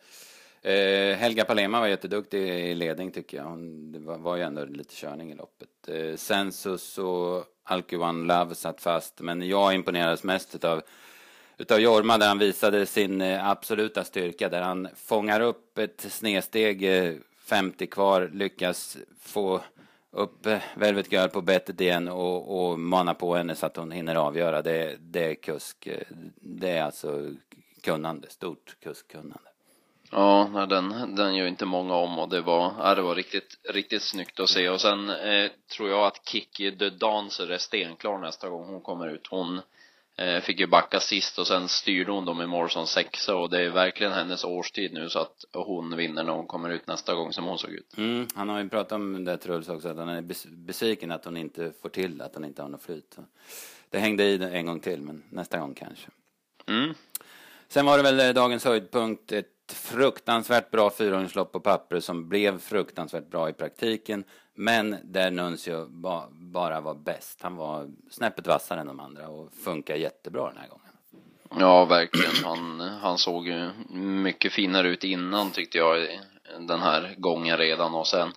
Eh, 0.64 1.16
Helga 1.16 1.44
Palema 1.44 1.81
var 1.81 1.87
jätteduktig 1.87 2.48
i 2.48 2.74
ledning 2.74 3.11
tycker 3.11 3.37
jag. 3.37 3.44
Hon, 3.44 3.92
det 3.92 3.98
var, 3.98 4.18
var 4.18 4.37
ju 4.37 4.42
ändå 4.42 4.64
lite 4.64 4.94
körning 4.94 5.33
i 5.33 5.35
loppet. 5.35 5.88
Eh, 5.88 6.16
Sensus 6.16 6.72
och 6.72 6.81
så 6.81 7.44
One 7.92 8.35
Love 8.35 8.55
satt 8.55 8.81
fast, 8.81 9.20
men 9.20 9.48
jag 9.48 9.74
imponerades 9.74 10.24
mest 10.24 10.55
utav 10.55 10.83
utav 11.59 11.81
Jorma 11.81 12.18
där 12.18 12.29
han 12.29 12.38
visade 12.38 12.87
sin 12.87 13.20
eh, 13.20 13.48
absoluta 13.48 14.05
styrka 14.05 14.48
där 14.48 14.62
han 14.62 14.88
fångar 14.96 15.40
upp 15.40 15.79
ett 15.79 16.00
snedsteg 16.00 16.83
eh, 16.83 17.14
50 17.38 17.87
kvar, 17.87 18.31
lyckas 18.33 18.96
få 19.20 19.61
upp 20.11 20.46
eh, 20.46 20.59
Velvet 20.77 21.12
Girl 21.12 21.29
på 21.29 21.40
bettet 21.40 21.81
igen 21.81 22.09
och, 22.09 22.70
och 22.70 22.79
mana 22.79 23.14
på 23.14 23.35
henne 23.35 23.55
så 23.55 23.66
att 23.66 23.77
hon 23.77 23.90
hinner 23.90 24.14
avgöra. 24.14 24.62
Det, 24.62 24.96
det 25.00 25.31
är 25.31 25.35
kusk, 25.35 25.88
det 26.40 26.70
är 26.70 26.83
alltså 26.83 27.31
kunnande, 27.81 28.31
stort 28.31 28.77
kuskkunnande. 28.83 29.53
Ja, 30.16 30.66
den, 30.68 31.14
den 31.14 31.35
gör 31.35 31.46
inte 31.46 31.66
många 31.66 31.94
om 31.94 32.18
och 32.18 32.29
det 32.29 32.40
var, 32.40 32.74
ja, 32.79 32.94
det 32.94 33.03
var 33.03 33.14
riktigt, 33.14 33.59
riktigt 33.68 34.03
snyggt 34.03 34.40
att 34.40 34.48
se 34.48 34.68
och 34.68 34.81
sen 34.81 35.11
eh, 35.11 35.50
tror 35.77 35.88
jag 35.90 36.07
att 36.07 36.29
Kiki 36.29 36.79
The 36.79 36.90
Dancer 36.90 37.50
är 37.50 37.59
stenklar 37.59 38.18
nästa 38.18 38.48
gång 38.48 38.66
hon 38.66 38.81
kommer 38.81 39.09
ut. 39.09 39.27
Hon 39.31 39.61
eh, 40.16 40.40
fick 40.40 40.61
ju 40.61 40.66
backa 40.66 41.00
sist 41.00 41.38
och 41.38 41.46
sen 41.46 41.68
styrde 41.68 42.12
hon 42.12 42.24
dem 42.24 42.42
i 42.42 42.46
mål 42.46 42.70
som 42.70 42.87
sexa 42.87 43.37
och 43.37 43.50
det 43.50 43.62
är 43.62 43.70
verkligen 43.70 44.12
hennes 44.12 44.44
årstid 44.44 44.92
nu 44.92 45.09
så 45.09 45.18
att 45.18 45.44
hon 45.53 45.96
vinner 45.96 46.24
när 46.24 46.33
hon 46.33 46.46
kommer 46.46 46.70
ut 46.70 46.87
nästa 46.87 47.14
gång 47.14 47.33
som 47.33 47.44
hon 47.44 47.59
såg 47.59 47.70
ut. 47.70 47.96
Mm, 47.96 48.27
han 48.35 48.48
har 48.48 48.62
ju 48.62 48.68
pratat 48.68 48.92
om 48.92 49.24
det 49.24 49.37
Truls 49.37 49.68
också, 49.68 49.88
att 49.88 49.96
han 49.96 50.09
är 50.09 50.22
besviken 50.66 51.11
att 51.11 51.24
hon 51.24 51.37
inte 51.37 51.72
får 51.83 51.88
till 51.88 52.22
att 52.22 52.35
hon 52.35 52.44
inte 52.44 52.62
har 52.62 52.68
något 52.68 52.83
flyt. 52.83 53.16
Det 53.90 53.98
hängde 53.98 54.24
i 54.24 54.42
en 54.42 54.66
gång 54.66 54.81
till, 54.81 55.03
men 55.03 55.22
nästa 55.31 55.59
gång 55.59 55.74
kanske. 55.74 56.09
Mm. 56.66 56.94
Sen 57.68 57.87
var 57.87 57.96
det 57.96 58.03
väl 58.03 58.20
eh, 58.20 58.29
dagens 58.29 58.64
höjdpunkt, 58.64 59.33
ett 59.33 59.53
fruktansvärt 59.72 60.70
bra 60.70 60.90
fyrhundslopp 60.90 61.53
på 61.53 61.61
papper 61.61 62.00
som 62.00 62.29
blev 62.29 62.59
fruktansvärt 62.59 63.31
bra 63.31 63.48
i 63.48 63.53
praktiken. 63.53 64.24
Men 64.55 64.96
där 65.05 65.31
Nuncio 65.31 65.87
ba, 65.87 66.29
bara 66.31 66.81
var 66.81 66.94
bäst. 66.94 67.42
Han 67.42 67.57
var 67.57 67.90
snäppet 68.11 68.46
vassare 68.46 68.81
än 68.81 68.87
de 68.87 69.00
andra 69.00 69.29
och 69.29 69.53
funkar 69.64 69.94
jättebra 69.94 70.48
den 70.48 70.59
här 70.59 70.68
gången. 70.68 70.85
Ja, 71.59 71.85
verkligen. 71.85 72.44
Han, 72.44 72.81
han 72.81 73.18
såg 73.18 73.48
ju 73.48 73.70
mycket 73.98 74.53
finare 74.53 74.88
ut 74.88 75.05
innan 75.05 75.50
tyckte 75.50 75.79
jag 75.79 76.20
den 76.59 76.81
här 76.81 77.14
gången 77.18 77.57
redan 77.57 77.94
och 77.94 78.07
sen 78.07 78.33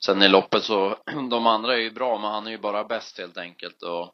sen 0.00 0.22
i 0.22 0.28
loppet 0.28 0.64
så 0.64 0.96
de 1.30 1.46
andra 1.46 1.74
är 1.74 1.78
ju 1.78 1.90
bra 1.90 2.18
men 2.18 2.30
han 2.30 2.46
är 2.46 2.50
ju 2.50 2.58
bara 2.58 2.84
bäst 2.84 3.18
helt 3.18 3.38
enkelt 3.38 3.82
och 3.82 4.12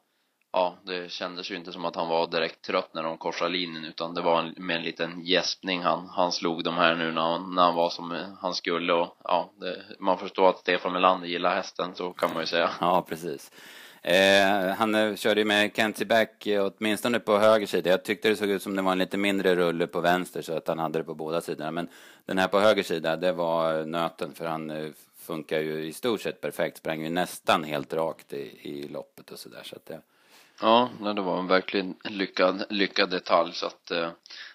ja, 0.55 0.75
det 0.83 1.11
kändes 1.11 1.51
ju 1.51 1.55
inte 1.55 1.71
som 1.71 1.85
att 1.85 1.95
han 1.95 2.07
var 2.07 2.27
direkt 2.27 2.61
trött 2.61 2.93
när 2.93 3.03
de 3.03 3.17
korsade 3.17 3.49
linjen 3.49 3.85
utan 3.85 4.13
det 4.13 4.21
var 4.21 4.39
en, 4.39 4.53
med 4.57 4.75
en 4.75 4.83
liten 4.83 5.21
gäspning 5.25 5.81
han, 5.81 6.09
han 6.09 6.31
slog 6.31 6.63
de 6.63 6.75
här 6.75 6.95
nu 6.95 7.11
när 7.11 7.21
han, 7.21 7.55
när 7.55 7.63
han 7.63 7.75
var 7.75 7.89
som 7.89 8.35
han 8.41 8.53
skulle 8.53 8.93
och 8.93 9.17
ja, 9.23 9.51
det, 9.59 9.83
man 9.99 10.17
förstår 10.17 10.49
att 10.49 10.57
Stefan 10.57 10.93
Melander 10.93 11.27
gillar 11.27 11.55
hästen 11.55 11.95
så 11.95 12.13
kan 12.13 12.33
man 12.33 12.41
ju 12.41 12.47
säga. 12.47 12.69
Ja, 12.79 13.05
precis. 13.09 13.51
Eh, 14.01 14.75
han 14.77 14.95
eh, 14.95 15.15
körde 15.15 15.41
ju 15.41 15.45
med 15.45 15.71
Kenzie 15.75 16.05
Back 16.05 16.47
eh, 16.47 16.65
åtminstone 16.65 17.19
på 17.19 17.37
höger 17.37 17.67
sida. 17.67 17.89
Jag 17.89 18.03
tyckte 18.03 18.29
det 18.29 18.35
såg 18.35 18.49
ut 18.49 18.63
som 18.63 18.75
det 18.75 18.81
var 18.81 18.91
en 18.91 18.97
lite 18.97 19.17
mindre 19.17 19.55
rulle 19.55 19.87
på 19.87 20.01
vänster 20.01 20.41
så 20.41 20.57
att 20.57 20.67
han 20.67 20.79
hade 20.79 20.99
det 20.99 21.03
på 21.03 21.15
båda 21.15 21.41
sidorna. 21.41 21.71
Men 21.71 21.87
den 22.25 22.37
här 22.37 22.47
på 22.47 22.59
höger 22.59 22.83
sida, 22.83 23.15
det 23.15 23.31
var 23.31 23.85
nöten 23.85 24.33
för 24.33 24.45
han 24.45 24.69
eh, 24.69 24.89
funkar 25.17 25.59
ju 25.59 25.85
i 25.85 25.93
stort 25.93 26.21
sett 26.21 26.41
perfekt. 26.41 26.77
Sprang 26.77 27.01
ju 27.01 27.09
nästan 27.09 27.63
helt 27.63 27.93
rakt 27.93 28.33
i, 28.33 28.59
i 28.61 28.87
loppet 28.87 29.31
och 29.31 29.39
sådär. 29.39 29.61
Så 29.63 29.75
att 29.75 29.85
det, 29.85 30.01
Ja, 30.61 30.89
det 31.15 31.21
var 31.21 31.39
en 31.39 31.47
verkligen 31.47 31.95
lyckad, 32.03 32.63
lyckad 32.69 33.09
detalj 33.09 33.53
så 33.53 33.65
att 33.65 33.91
eh, 33.91 34.09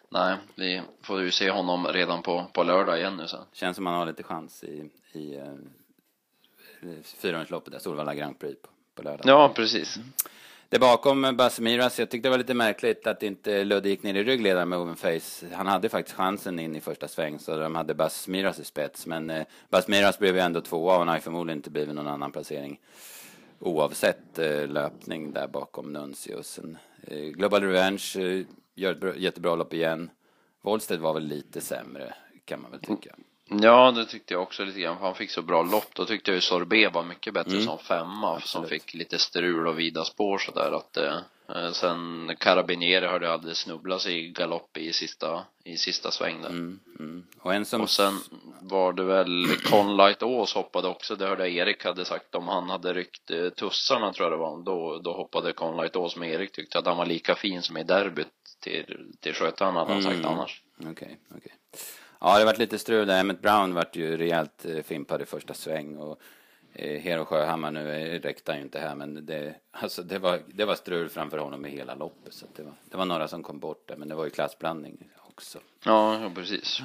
nej, 0.08 0.36
vi 0.54 0.82
får 1.02 1.20
ju 1.20 1.30
se 1.30 1.50
honom 1.50 1.86
redan 1.86 2.22
på, 2.22 2.46
på 2.52 2.62
lördag 2.62 2.98
igen 2.98 3.16
nu 3.16 3.26
sen. 3.26 3.44
Känns 3.52 3.74
som 3.74 3.84
man 3.84 3.94
har 3.94 4.06
lite 4.06 4.22
chans 4.22 4.64
i, 4.64 4.90
i 5.12 5.36
eh, 5.36 5.54
fyrahundraloppet 7.04 7.72
där, 7.72 7.78
Solvalla 7.78 8.14
Grand 8.14 8.38
Prix 8.38 8.62
på, 8.62 8.68
på 8.94 9.02
lördag. 9.02 9.26
Ja, 9.26 9.52
precis. 9.54 9.98
Det 10.68 10.78
bakom 10.78 11.36
Basmiras, 11.36 11.98
jag 11.98 12.10
tyckte 12.10 12.28
det 12.28 12.30
var 12.30 12.38
lite 12.38 12.54
märkligt 12.54 13.06
att 13.06 13.22
inte 13.22 13.64
Ludde 13.64 13.88
gick 13.88 14.02
ner 14.02 14.14
i 14.14 14.24
ryggledaren 14.24 14.68
med 14.68 14.78
Ovenface. 14.78 15.46
Han 15.54 15.66
hade 15.66 15.88
faktiskt 15.88 16.16
chansen 16.16 16.58
in 16.58 16.76
i 16.76 16.80
första 16.80 17.08
sväng 17.08 17.38
så 17.38 17.56
de 17.56 17.74
hade 17.74 17.94
Basmiras 17.94 18.58
i 18.58 18.64
spets. 18.64 19.06
Men 19.06 19.30
eh, 19.30 19.46
Basmiras 19.68 20.18
blev 20.18 20.34
ju 20.34 20.40
ändå 20.40 20.60
tvåa 20.60 20.92
och 20.92 20.98
han 20.98 21.08
har 21.08 21.18
förmodligen 21.18 21.58
inte 21.58 21.70
blivit 21.70 21.94
någon 21.94 22.06
annan 22.06 22.32
placering. 22.32 22.80
Oavsett 23.60 24.38
eh, 24.38 24.68
löpning 24.68 25.32
där 25.32 25.48
bakom 25.48 25.92
Nunciusen. 25.92 26.78
Eh, 27.06 27.18
Global 27.18 27.62
Revenge 27.62 28.12
eh, 28.18 28.46
gör 28.74 29.04
ett 29.06 29.16
jättebra 29.16 29.54
lopp 29.54 29.74
igen. 29.74 30.10
Wollsted 30.62 31.00
var 31.00 31.14
väl 31.14 31.22
lite 31.26 31.60
sämre 31.60 32.14
kan 32.44 32.62
man 32.62 32.70
väl 32.70 32.80
tycka. 32.80 33.14
Ja, 33.62 33.90
det 33.90 34.04
tyckte 34.04 34.34
jag 34.34 34.42
också 34.42 34.64
lite 34.64 34.80
grann. 34.80 34.96
Han 35.00 35.14
fick 35.14 35.30
så 35.30 35.42
bra 35.42 35.62
lopp. 35.62 35.94
Då 35.94 36.04
tyckte 36.04 36.30
jag 36.30 36.34
ju 36.34 36.40
Sorbet 36.40 36.94
var 36.94 37.04
mycket 37.04 37.34
bättre 37.34 37.52
Mm. 37.52 37.64
som 37.64 37.78
femma. 37.78 38.28
Absolut. 38.36 38.46
Som 38.48 38.66
fick 38.66 38.94
lite 38.94 39.18
strul 39.18 39.66
och 39.66 39.78
vida 39.78 40.04
spår 40.04 40.38
sådär. 40.38 40.72
Att, 40.76 40.96
eh, 40.96 41.16
sen 41.72 42.30
Carabinieri 42.38 43.06
hörde 43.06 43.32
aldrig 43.32 43.56
snubbla 43.56 43.98
sig 43.98 44.24
i 44.24 44.28
galopp 44.28 44.76
i 44.76 44.92
sista, 44.92 45.44
i 45.64 45.76
sista 45.76 46.10
sväng 46.10 46.42
där. 46.42 46.48
Mm, 46.48 46.80
mm. 46.98 47.26
Och 47.40 47.54
en 47.54 47.64
som... 47.64 47.80
Och 47.80 47.90
sen 47.90 48.12
var 48.60 48.92
det 48.92 49.04
väl 49.04 49.46
Conlight 49.64 50.22
Ås 50.22 50.54
hoppade 50.54 50.88
också. 50.88 51.16
Det 51.16 51.26
hörde 51.26 51.48
jag 51.48 51.68
Erik 51.68 51.84
hade 51.84 52.04
sagt 52.04 52.34
om 52.34 52.48
han 52.48 52.70
hade 52.70 52.92
ryckt 52.92 53.30
eh, 53.30 53.48
tussarna 53.48 54.12
tror 54.12 54.30
jag 54.30 54.32
det 54.38 54.42
var. 54.42 54.62
Då, 54.62 54.98
då 54.98 55.12
hoppade 55.12 55.52
Conlight 55.52 55.96
Ås 55.96 56.16
med 56.16 56.30
Erik 56.30 56.52
tyckte 56.52 56.78
att 56.78 56.86
han 56.86 56.96
var 56.96 57.06
lika 57.06 57.34
fin 57.34 57.62
som 57.62 57.76
i 57.76 57.84
derbyt 57.84 58.28
till, 58.60 59.12
till 59.20 59.34
skötaren 59.34 59.76
hade 59.76 59.92
han 59.92 60.02
sagt 60.02 60.14
Mm. 60.14 60.26
annars. 60.26 60.62
Okej, 60.78 61.18
okej. 61.36 61.52
Ja, 62.20 62.38
det 62.38 62.44
varit 62.44 62.58
lite 62.58 62.78
strul 62.78 63.06
där. 63.06 63.20
Emmett 63.20 63.42
Brown 63.42 63.74
vart 63.74 63.96
ju 63.96 64.16
rejält 64.16 64.64
eh, 64.64 64.82
fimpad 64.82 65.22
i 65.22 65.26
första 65.26 65.54
sväng 65.54 65.96
och 65.96 66.10
eh, 66.10 66.16
Hero 66.72 67.24
Sjöhammar 67.24 67.70
nu 67.70 67.90
eh, 67.90 68.20
räckte 68.20 68.52
han 68.52 68.58
ju 68.58 68.64
inte 68.64 68.78
här 68.78 68.94
men 68.94 69.26
det, 69.26 69.54
alltså 69.70 70.02
det 70.02 70.18
var, 70.18 70.40
det 70.46 70.64
var 70.64 70.74
strul 70.74 71.08
framför 71.08 71.38
honom 71.38 71.66
i 71.66 71.70
hela 71.70 71.94
loppet 71.94 72.34
så 72.34 72.46
det 72.56 72.62
var, 72.62 72.72
det 72.84 72.96
var 72.96 73.04
några 73.04 73.28
som 73.28 73.42
kom 73.42 73.58
bort 73.58 73.88
där 73.88 73.96
men 73.96 74.08
det 74.08 74.14
var 74.14 74.24
ju 74.24 74.30
klassblandning 74.30 75.10
också. 75.28 75.58
Ja, 75.84 76.22
ja 76.22 76.30
precis. 76.34 76.82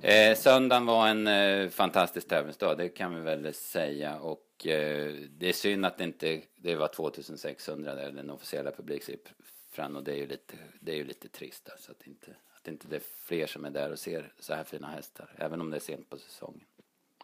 Eh, 0.00 0.36
söndagen 0.36 0.86
var 0.86 1.08
en 1.08 1.26
eh, 1.26 1.68
fantastisk 1.68 2.28
tävlingsdag, 2.28 2.78
det 2.78 2.88
kan 2.88 3.14
vi 3.14 3.20
väl 3.20 3.54
säga. 3.54 4.18
Och 4.18 4.66
eh, 4.66 5.14
det 5.30 5.48
är 5.48 5.52
synd 5.52 5.86
att 5.86 5.98
det 5.98 6.04
inte 6.04 6.42
det 6.56 6.74
var 6.74 6.88
2600 6.88 7.94
där, 7.94 8.12
den 8.12 8.30
officiella 8.30 8.70
publiksiffran. 8.70 9.96
Och 9.96 10.04
det 10.04 10.12
är 10.12 10.16
ju 10.16 10.26
lite, 10.26 10.56
det 10.80 10.92
är 10.92 10.96
ju 10.96 11.04
lite 11.04 11.28
trist 11.28 11.68
alltså 11.70 11.90
att 11.92 12.06
inte, 12.06 12.30
att 12.56 12.68
inte 12.68 12.88
det 12.88 12.96
är 12.96 13.02
fler 13.24 13.46
som 13.46 13.64
är 13.64 13.70
där 13.70 13.92
och 13.92 13.98
ser 13.98 14.32
så 14.40 14.54
här 14.54 14.64
fina 14.64 14.86
hästar. 14.86 15.28
Även 15.36 15.60
om 15.60 15.70
det 15.70 15.76
är 15.76 15.80
sent 15.80 16.10
på 16.10 16.18
säsongen. 16.18 16.64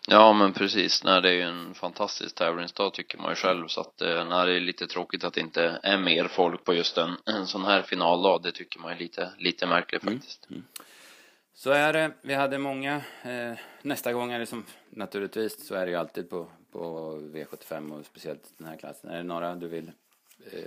Ja 0.09 0.33
men 0.33 0.53
precis, 0.53 1.05
nej, 1.05 1.23
det 1.23 1.29
är 1.29 1.33
ju 1.33 1.43
en 1.43 1.75
fantastisk 1.75 2.35
tävlingsdag 2.35 2.95
tycker 2.95 3.19
man 3.19 3.31
ju 3.31 3.35
själv 3.35 3.69
så 3.69 3.81
att 3.81 4.03
eh, 4.03 4.29
nej, 4.29 4.47
det 4.47 4.57
är 4.57 4.61
lite 4.61 4.87
tråkigt 4.87 5.25
att 5.25 5.35
det 5.35 5.41
inte 5.41 5.81
är 5.83 5.99
mer 5.99 6.29
folk 6.29 6.65
på 6.65 6.75
just 6.75 6.99
en, 6.99 7.17
en 7.27 7.47
sån 7.47 7.65
här 7.65 7.83
finaldag, 7.83 8.43
det 8.43 8.53
tycker 8.53 8.81
man 8.81 8.93
är 8.93 8.99
lite, 8.99 9.31
lite 9.39 9.67
märkligt 9.67 10.05
faktiskt. 10.05 10.49
Så 11.55 11.71
är 11.71 11.93
det. 11.93 12.13
Vi 12.23 12.35
hade 12.35 12.59
många. 12.59 12.97
Eh, 13.23 13.59
nästa 13.83 14.13
gång 14.13 14.33
är 14.33 14.39
det 14.39 14.47
som 14.47 14.65
naturligtvis 14.91 15.67
så 15.67 15.75
är 15.75 15.87
det 15.87 15.91
ju 15.91 15.99
alltid 15.99 16.31
på, 16.31 16.47
på 16.73 17.15
V75 17.35 17.99
och 17.99 18.07
speciellt 18.07 18.43
den 18.59 18.69
här 18.69 18.77
klassen. 18.77 19.11
Är 19.11 19.17
det 19.17 19.23
några 19.23 19.55
du 19.55 19.69
vill 19.69 19.91
eh, 20.53 20.61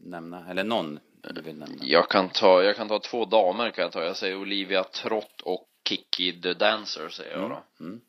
nämna? 0.00 0.50
Eller 0.50 0.64
någon 0.64 0.98
du 1.34 1.40
vill 1.40 1.58
nämna? 1.58 1.76
Jag 1.80 2.08
kan 2.08 2.28
ta, 2.28 2.62
jag 2.62 2.76
kan 2.76 2.88
ta 2.88 2.98
två 2.98 3.24
damer 3.24 3.70
kan 3.70 3.82
jag 3.82 3.92
ta, 3.92 4.04
jag 4.04 4.16
säger 4.16 4.36
Olivia 4.36 4.84
Trott 4.84 5.40
och 5.42 5.68
Kiki 5.88 6.40
the 6.40 6.54
Dancer 6.54 7.08
säger 7.08 7.38
jag 7.38 7.50
då. 7.50 7.84
Mm. 7.84 8.00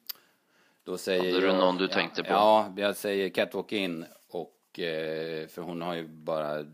Då 0.83 0.97
säger 0.97 1.33
Hade 1.33 1.47
du 1.47 1.53
någon 1.53 1.77
du 1.77 1.83
ja, 1.85 1.93
tänkte 1.93 2.23
på? 2.23 2.29
Ja, 2.29 2.73
jag 2.77 2.95
säger 2.95 3.29
Catwalk 3.29 3.71
In 3.71 4.05
och 4.27 4.79
eh, 4.79 5.47
för 5.47 5.61
hon 5.61 5.81
har 5.81 5.93
ju 5.93 6.07
bara 6.07 6.65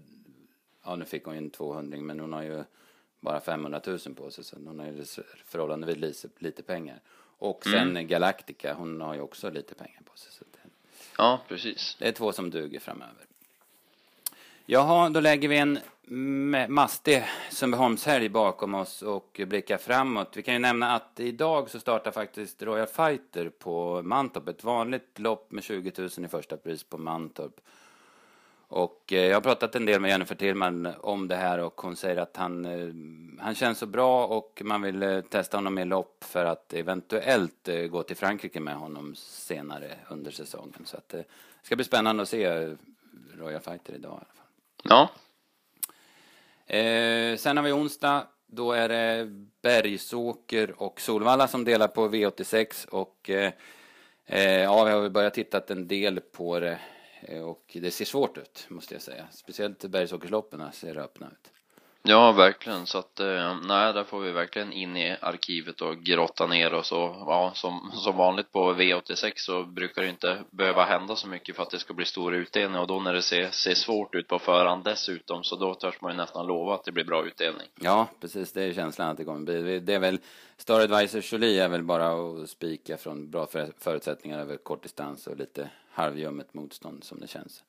ja 0.84 0.96
nu 0.96 1.06
fick 1.06 1.24
hon 1.24 1.34
ju 1.34 1.38
en 1.38 1.50
200 1.50 1.98
men 1.98 2.20
hon 2.20 2.34
har 2.34 2.42
ju 2.44 2.64
bara 3.20 3.40
500 3.40 3.82
000 3.86 4.00
på 4.16 4.32
sig 4.32 4.44
så 4.44 4.56
hon 4.66 4.80
har 4.80 4.86
ju 4.86 5.06
förhållandevis 5.46 5.98
lite, 5.98 6.30
lite 6.40 6.64
pengar. 6.64 7.00
Och 7.42 7.64
sen 7.64 7.90
Mm. 7.90 8.08
Galactica, 8.08 8.74
hon 8.74 9.02
har 9.02 9.14
ju 9.14 9.22
också 9.22 9.50
lite 9.50 9.76
pengar 9.76 10.02
på 10.06 10.18
sig. 10.18 10.32
Så 10.32 10.46
det, 10.52 10.70
Ja, 11.18 11.42
precis. 11.48 11.96
det 12.00 12.08
är 12.08 12.12
två 12.12 12.32
som 12.32 12.50
duger 12.50 12.80
framöver. 12.80 13.26
Jaha, 14.66 15.10
då 15.10 15.20
lägger 15.20 15.50
vi 15.50 15.58
en 15.58 15.80
med 16.12 16.70
mastig 16.70 17.26
Sundbyholmshelg 17.50 18.30
bakom 18.30 18.76
oss 18.76 19.02
och 19.02 19.42
blickar 19.48 19.78
framåt. 19.78 20.38
Vi 20.38 20.42
kan 20.42 20.54
ju 20.54 20.60
nämna 20.60 20.96
att 20.96 21.20
idag 21.20 21.70
så 21.70 21.80
startar 21.80 22.12
faktiskt 22.12 22.64
Royal 22.64 22.88
Fighter 22.88 23.50
på 23.50 24.02
Mantorp. 24.04 24.48
Ett 24.48 24.64
vanligt 24.64 25.20
lopp 25.20 25.52
med 25.52 25.64
20 25.64 25.92
000 25.98 26.10
i 26.26 26.28
första 26.28 26.58
pris 26.58 26.84
på 26.84 26.98
Mantorp. 26.98 27.62
Och 28.68 29.14
eh, 29.14 29.26
jag 29.26 29.36
har 29.36 29.42
pratat 29.42 29.76
en 29.76 29.86
del 29.86 30.02
med 30.02 30.10
Jennifer 30.10 30.36
Tillman 30.36 30.94
om 31.02 31.28
det 31.28 31.36
här 31.36 31.60
och 31.60 31.82
hon 31.82 31.96
säger 31.96 32.18
att 32.18 32.38
han, 32.38 32.66
eh, 32.66 33.44
han 33.44 33.56
känns 33.56 33.78
så 33.78 33.86
bra 33.86 34.28
och 34.28 34.62
man 34.66 34.82
vill 34.82 35.04
eh, 35.04 35.22
testa 35.22 35.58
honom 35.58 35.78
i 35.78 35.86
lopp 35.86 36.24
för 36.24 36.46
att 36.46 36.74
eventuellt 36.74 37.70
gå 37.92 38.04
till 38.04 38.18
Frankrike 38.18 38.60
med 38.60 38.76
honom 38.76 39.16
senare 39.16 39.92
under 40.10 40.32
säsongen. 40.32 40.86
Så 40.86 40.98
att 40.98 41.10
det 41.10 41.24
ska 41.62 41.76
bli 41.76 41.86
spännande 41.86 42.24
att 42.24 42.30
se 42.30 42.76
Royal 43.38 43.62
Fighter 43.62 43.94
idag 43.94 44.12
i 44.12 44.16
alla 44.16 44.34
fall. 44.34 44.46
Ja, 44.84 45.10
Eh, 46.70 47.38
sen 47.38 47.58
har 47.58 47.64
vi 47.64 47.72
onsdag. 47.72 48.28
Då 48.48 48.72
är 48.72 48.90
det 48.90 49.28
Bergsåker 49.62 50.82
och 50.82 51.02
Solvalla 51.02 51.48
som 51.48 51.64
delar 51.64 51.88
på 51.88 52.10
V86 52.10 52.88
och 52.88 53.30
eh, 53.30 53.54
eh 54.26 54.62
ja, 54.62 54.84
vi 54.84 54.92
har 54.92 55.02
väl 55.02 55.12
börjat 55.12 55.34
titta 55.34 55.62
en 55.68 55.88
del 55.88 56.20
på 56.20 56.60
det 56.60 56.80
eh, 57.22 57.42
och 57.42 57.78
det 57.82 57.92
ser 57.92 58.06
svårt 58.06 58.38
ut 58.38 58.66
måste 58.70 58.96
jag 58.96 59.02
säga. 59.02 59.28
Speciellt 59.32 59.86
Bergsåkersloppen 59.86 60.64
ser 60.74 60.98
öppna 60.98 61.28
ut 61.28 61.59
ja 62.10 62.32
verkligen 62.32 62.86
så 62.86 62.98
att 62.98 63.20
eh, 63.20 63.58
nej, 63.64 63.94
där 63.94 64.04
får 64.04 64.20
vi 64.20 64.32
verkligen 64.32 64.74
in 64.74 64.98
i 64.98 65.18
arkivet 65.22 65.82
och 65.82 65.98
grotta 65.98 66.48
ner 66.48 66.74
oss 66.74 66.92
och 66.92 67.00
ja, 67.00 67.52
som, 67.56 67.92
som 67.94 68.18
vanligt 68.18 68.52
på 68.52 68.74
V86 68.74 69.32
så 69.36 69.64
brukar 69.64 70.02
det 70.02 70.10
inte 70.10 70.44
behöva 70.52 70.86
hända 70.86 71.16
så 71.16 71.28
mycket 71.28 71.56
för 71.56 71.64
att 71.64 71.70
det 71.70 71.80
ska 71.80 71.94
bli 71.94 72.06
stor 72.06 72.36
utdelning 72.36 72.80
och 72.80 72.88
då 72.88 73.00
när 73.00 73.14
det 73.14 73.22
ser, 73.22 73.50
ser 73.52 73.74
svårt 73.74 74.16
ut 74.16 74.28
på 74.28 74.40
förhand 74.40 74.84
dessutom 74.84 75.44
så 75.44 75.56
då 75.56 75.76
törs 75.76 76.02
man 76.02 76.12
ju 76.12 76.18
nästan 76.18 76.48
lova 76.48 76.74
att 76.74 76.84
det 76.84 76.92
blir 76.92 77.06
bra 77.06 77.26
utdelning. 77.26 77.68
Ja, 77.76 78.08
precis. 78.22 78.52
Det 78.52 78.64
är 78.64 78.74
känslan 78.74 79.10
att 79.10 79.18
det 79.18 79.26
kommer 79.26 79.46
bli. 79.46 79.80
Det 79.80 79.94
är 79.94 80.00
väl 80.00 80.20
Star 80.58 80.80
Advisor 80.80 81.22
Jolie 81.34 81.64
är 81.64 81.70
väl 81.70 81.84
bara 81.84 82.08
att 82.08 82.50
spika 82.50 82.98
från 82.98 83.32
bra 83.32 83.48
förutsättningar 83.80 84.40
över 84.40 84.58
kort 84.58 84.84
distans 84.84 85.28
och 85.28 85.38
lite 85.38 85.70
halvljummet 85.92 86.54
motstånd 86.54 87.04
som 87.04 87.20
det 87.20 87.28
känns. 87.28 87.64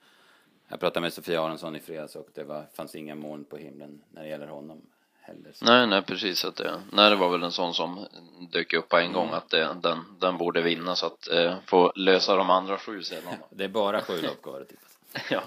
Jag 0.71 0.81
pratade 0.81 1.01
med 1.01 1.13
Sofia 1.13 1.43
Aronsson 1.43 1.77
i 1.77 1.81
fredags 1.81 2.17
och 2.17 2.29
det 2.35 2.45
var, 2.45 2.67
fanns 2.75 2.95
inga 2.95 3.15
moln 3.15 3.45
på 3.45 3.57
himlen 3.57 4.03
när 4.11 4.23
det 4.23 4.29
gäller 4.29 4.47
honom 4.47 4.83
heller. 5.21 5.53
Så. 5.53 5.65
Nej, 5.65 5.87
nej 5.87 6.03
precis 6.03 6.45
att 6.45 6.57
det, 6.57 6.83
nej 6.93 7.11
det 7.11 7.17
var 7.17 7.31
väl 7.31 7.43
en 7.43 7.53
sån 7.53 7.75
som 7.75 8.07
dök 8.53 8.73
upp 8.73 8.89
på 8.89 8.97
en 8.97 9.13
gång 9.13 9.29
att 9.33 9.51
det, 9.51 9.77
den, 9.83 9.99
den 10.21 10.39
borde 10.39 10.63
vinna 10.63 10.97
så 10.97 11.07
att 11.07 11.29
eh, 11.29 11.55
få 11.67 11.93
lösa 11.95 12.37
de 12.37 12.51
andra 12.51 12.79
sju 12.79 13.03
sedan. 13.03 13.23
Det 13.51 13.65
är 13.65 13.69
bara 13.69 14.01
sju 14.01 14.23
lopp 14.23 14.43
kvar 14.43 14.61
att 14.61 14.69
tippa. 14.69 14.87
ja. 15.31 15.43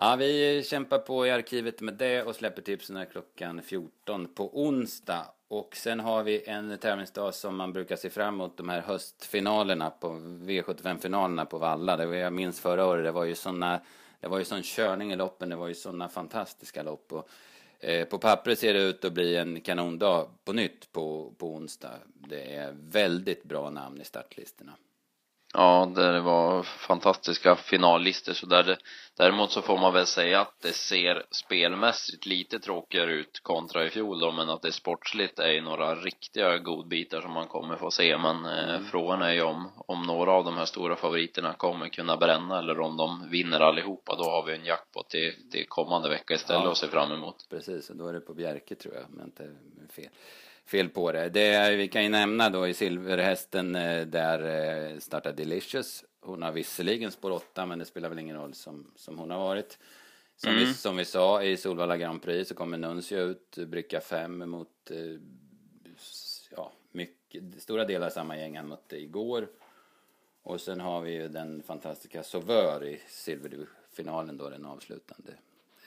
Ja, 0.00 0.16
vi 0.16 0.62
kämpar 0.66 0.98
på 0.98 1.26
i 1.26 1.30
arkivet 1.30 1.80
med 1.80 1.94
det 1.94 2.22
och 2.22 2.34
släpper 2.34 2.62
tipsen 2.62 3.06
klockan 3.12 3.62
14 3.62 4.28
på 4.34 4.62
onsdag. 4.64 5.26
Och 5.48 5.76
sen 5.76 6.00
har 6.00 6.22
vi 6.22 6.44
en 6.46 6.78
tävlingsdag 6.78 7.34
som 7.34 7.56
man 7.56 7.72
brukar 7.72 7.96
se 7.96 8.10
fram 8.10 8.34
emot, 8.34 8.56
de 8.56 8.68
här 8.68 8.80
höstfinalerna 8.80 9.90
på 9.90 10.08
V75-finalerna 10.46 11.44
på 11.44 11.58
Valla. 11.58 11.96
Det 11.96 12.06
var, 12.06 12.14
jag 12.14 12.32
minns 12.32 12.60
förra 12.60 12.86
året, 12.86 13.04
det 13.04 13.10
var 13.10 13.24
ju 13.24 13.34
såna, 13.34 13.80
det 14.20 14.28
var 14.28 14.38
ju 14.38 14.44
sån 14.44 14.62
körning 14.62 15.12
i 15.12 15.16
loppen, 15.16 15.48
det 15.48 15.56
var 15.56 15.68
ju 15.68 15.74
såna 15.74 16.08
fantastiska 16.08 16.82
lopp. 16.82 17.12
Och, 17.12 17.28
eh, 17.80 18.08
på 18.08 18.18
pappret 18.18 18.58
ser 18.58 18.74
det 18.74 18.82
ut 18.82 19.04
att 19.04 19.12
bli 19.12 19.36
en 19.36 19.60
kanondag 19.60 20.28
på 20.44 20.52
nytt 20.52 20.92
på, 20.92 21.34
på 21.38 21.54
onsdag. 21.54 21.98
Det 22.14 22.54
är 22.54 22.76
väldigt 22.78 23.44
bra 23.44 23.70
namn 23.70 24.00
i 24.00 24.04
startlistorna. 24.04 24.72
Ja, 25.54 25.92
det 25.94 26.20
var 26.20 26.62
fantastiska 26.62 27.56
finallistor 27.56 28.32
så 28.32 28.46
där 28.46 28.62
det, 28.62 28.76
däremot 29.16 29.50
så 29.50 29.62
får 29.62 29.78
man 29.78 29.92
väl 29.92 30.06
säga 30.06 30.40
att 30.40 30.54
det 30.62 30.72
ser 30.72 31.26
spelmässigt 31.30 32.26
lite 32.26 32.58
tråkigare 32.58 33.12
ut 33.12 33.40
kontra 33.42 33.84
i 33.84 33.90
fjol 33.90 34.20
då, 34.20 34.32
men 34.32 34.50
att 34.50 34.62
det 34.62 34.72
sportsligt 34.72 35.38
är 35.38 35.48
ju 35.52 35.60
några 35.60 35.94
riktiga 35.94 36.58
godbitar 36.58 37.20
som 37.20 37.32
man 37.32 37.46
kommer 37.48 37.76
få 37.76 37.90
se 37.90 38.18
men 38.18 38.44
eh, 38.44 38.80
frågan 38.90 39.22
är 39.22 39.32
ju 39.32 39.42
om, 39.42 39.70
om 39.86 40.02
några 40.02 40.32
av 40.32 40.44
de 40.44 40.56
här 40.56 40.64
stora 40.64 40.96
favoriterna 40.96 41.52
kommer 41.52 41.88
kunna 41.88 42.16
bränna 42.16 42.58
eller 42.58 42.80
om 42.80 42.96
de 42.96 43.30
vinner 43.30 43.60
allihopa 43.60 44.16
då 44.16 44.24
har 44.24 44.42
vi 44.46 44.54
en 44.54 44.64
jackpot 44.64 45.10
till, 45.10 45.50
till 45.50 45.64
kommande 45.68 46.08
vecka 46.08 46.34
istället 46.34 46.64
Ja. 46.64 46.70
att 46.70 46.76
se 46.78 46.86
fram 46.88 47.12
emot. 47.12 47.36
Precis, 47.50 47.90
och 47.90 47.96
då 47.96 48.08
är 48.08 48.12
det 48.12 48.20
på 48.20 48.34
Bjerke 48.34 48.74
tror 48.74 48.94
jag, 48.94 49.04
men 49.10 49.24
inte 49.24 49.42
fel, 49.96 50.08
fel 50.68 50.88
på 50.88 51.12
det. 51.12 51.28
det 51.28 51.46
är, 51.46 51.76
vi 51.76 51.88
kan 51.88 52.02
ju 52.02 52.08
nämna 52.08 52.50
då 52.50 52.68
i 52.68 52.74
Silverhästen 52.74 53.74
eh, 53.74 54.06
där 54.06 54.40
eh, 54.92 54.98
startar 54.98 55.32
Delicious. 55.32 56.04
Hon 56.20 56.42
har 56.42 56.52
visserligen 56.52 57.10
spår 57.10 57.30
8, 57.30 57.66
men 57.66 57.78
det 57.78 57.84
spelar 57.84 58.08
väl 58.08 58.18
ingen 58.18 58.36
roll 58.36 58.54
som, 58.54 58.92
som 58.96 59.18
hon 59.18 59.30
har 59.30 59.38
varit. 59.38 59.78
Som, 60.36 60.54
vi, 60.54 60.74
som 60.74 60.96
vi 60.96 61.04
sa 61.04 61.42
i 61.42 61.56
Solvalla 61.56 61.96
Grand 61.96 62.22
Prix 62.22 62.48
så 62.48 62.54
kommer 62.54 62.78
Nuncio 62.78 63.18
ut 63.18 63.56
bricka 63.56 64.00
5 64.00 64.50
mot 64.50 64.90
eh, 64.90 64.96
ja, 66.56 66.72
mycket, 66.92 67.42
stora 67.58 67.84
delar 67.84 68.10
samma 68.10 68.36
gäng 68.36 68.56
han 68.56 68.68
mötte 68.68 68.96
igår. 68.96 69.48
Och 70.42 70.60
sen 70.60 70.80
har 70.80 71.00
vi 71.00 71.12
ju 71.12 71.28
den 71.28 71.62
fantastiska 71.62 72.22
Sauveur 72.22 72.84
i 72.84 73.00
silverfinalen 73.08 74.36
då, 74.36 74.50
den 74.50 74.66
avslutande 74.66 75.32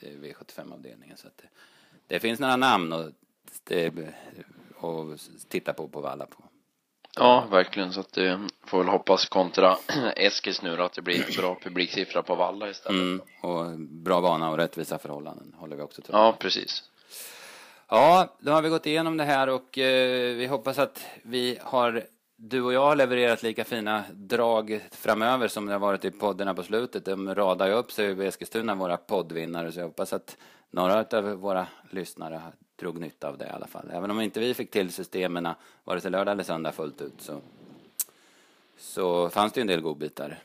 eh, 0.00 0.08
V75-avdelningen. 0.10 1.16
Så 1.16 1.26
att 1.26 1.38
det, 1.38 1.48
det 2.06 2.20
finns 2.20 2.40
några 2.40 2.56
namn 2.56 2.92
att, 2.92 3.14
att 4.88 5.48
titta 5.48 5.72
på 5.72 5.88
på 5.88 6.00
Valla 6.00 6.26
på. 6.26 6.44
Ja, 7.16 7.46
verkligen. 7.50 7.92
Så 7.92 8.00
att 8.00 8.12
det 8.12 8.48
får 8.66 8.78
väl 8.78 8.88
hoppas 8.88 9.28
kontra 9.28 9.76
Eskils 10.16 10.62
nu 10.62 10.76
då, 10.76 10.82
att 10.82 10.92
det 10.92 11.02
blir 11.02 11.36
bra 11.38 11.58
publiksiffra 11.62 12.22
på 12.22 12.34
Valla 12.34 12.70
istället. 12.70 13.00
Mm, 13.00 13.20
och 13.42 13.78
bra 13.78 14.20
bana 14.20 14.50
och 14.50 14.56
rättvisa 14.56 14.98
förhållanden 14.98 15.54
håller 15.58 15.76
vi 15.76 15.82
också 15.82 16.02
till. 16.02 16.12
Ja, 16.12 16.36
precis. 16.38 16.82
Ja, 17.88 18.36
då 18.38 18.52
har 18.52 18.62
vi 18.62 18.68
gått 18.68 18.86
igenom 18.86 19.16
det 19.16 19.24
här 19.24 19.48
och 19.48 19.78
eh, 19.78 20.36
vi 20.36 20.46
hoppas 20.46 20.78
att 20.78 21.06
vi 21.22 21.58
har 21.62 22.04
du 22.36 22.62
och 22.62 22.72
jag 22.72 22.84
har 22.84 22.96
levererat 22.96 23.42
lika 23.42 23.64
fina 23.64 24.04
drag 24.12 24.80
framöver 24.90 25.48
som 25.48 25.66
det 25.66 25.72
har 25.72 25.80
varit 25.80 26.04
i 26.04 26.10
poddarna 26.10 26.54
på 26.54 26.62
slutet. 26.62 27.04
De 27.04 27.34
radar 27.34 27.66
ju 27.66 27.72
upp 27.72 27.92
sig 27.92 28.06
i 28.06 28.26
Eskilstuna, 28.26 28.74
våra 28.74 28.96
poddvinnare, 28.96 29.72
så 29.72 29.80
jag 29.80 29.86
hoppas 29.86 30.12
att 30.12 30.36
några 30.70 31.04
av 31.18 31.24
våra 31.24 31.66
lyssnare 31.90 32.40
drog 32.82 33.00
nytta 33.00 33.28
av 33.28 33.38
det 33.38 33.44
i 33.44 33.50
alla 33.50 33.66
fall. 33.66 33.90
Även 33.92 34.10
om 34.10 34.20
inte 34.20 34.40
vi 34.40 34.54
fick 34.54 34.70
till 34.70 34.92
systemen 34.92 35.48
vare 35.84 36.00
sig 36.00 36.10
lördag 36.10 36.32
eller 36.32 36.44
söndag 36.44 36.72
fullt 36.72 37.00
ut 37.00 37.20
så, 37.20 37.40
så 38.78 39.30
fanns 39.30 39.52
det 39.52 39.58
ju 39.58 39.62
en 39.62 39.66
del 39.66 39.80
godbitar. 39.80 40.38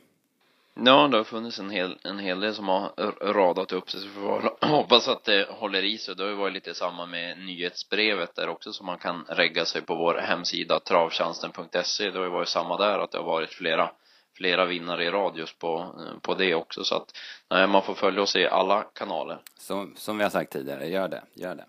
Ja, 0.86 1.08
det 1.08 1.18
har 1.18 1.24
funnits 1.24 1.60
en 1.60 1.70
hel, 1.70 1.98
en 2.04 2.20
hel 2.20 2.40
del 2.40 2.56
som 2.56 2.68
har 2.68 2.92
radat 3.34 3.72
upp 3.72 3.90
sig, 3.90 4.02
så 4.02 4.08
vi 4.08 4.14
får 4.14 4.58
hoppas 4.68 5.08
att 5.08 5.24
det 5.24 5.48
håller 5.50 5.84
i 5.84 5.98
sig. 5.98 6.16
Det 6.16 6.24
har 6.24 6.30
ju 6.30 6.36
varit 6.36 6.54
lite 6.54 6.74
samma 6.74 7.06
med 7.06 7.38
nyhetsbrevet 7.38 8.36
där 8.36 8.50
också 8.50 8.74
som 8.74 8.86
man 8.86 8.98
kan 8.98 9.26
regga 9.30 9.66
sig 9.66 9.82
på 9.82 9.96
vår 9.96 10.16
hemsida 10.16 10.80
travtjänsten.se. 10.80 12.12
Det 12.12 12.18
har 12.18 12.26
ju 12.26 12.32
varit 12.32 12.48
samma 12.48 12.78
där, 12.78 13.00
att 13.00 13.12
det 13.12 13.18
har 13.18 13.26
varit 13.26 13.54
flera, 13.54 13.92
flera 14.34 14.66
vinnare 14.66 15.06
i 15.06 15.10
rad 15.10 15.38
just 15.38 15.60
på, 15.60 15.96
på 16.22 16.34
det 16.34 16.56
också. 16.56 16.84
Så 16.84 16.96
att 16.96 17.18
nej, 17.50 17.68
man 17.68 17.84
får 17.84 17.94
följa 17.94 18.22
oss 18.22 18.36
i 18.36 18.48
alla 18.48 18.84
kanaler. 18.84 19.38
Som, 19.58 19.96
som 19.98 20.18
vi 20.18 20.24
har 20.24 20.32
sagt 20.32 20.52
tidigare, 20.52 20.88
gör 20.88 21.08
det, 21.08 21.24
gör 21.34 21.56
det. 21.56 21.66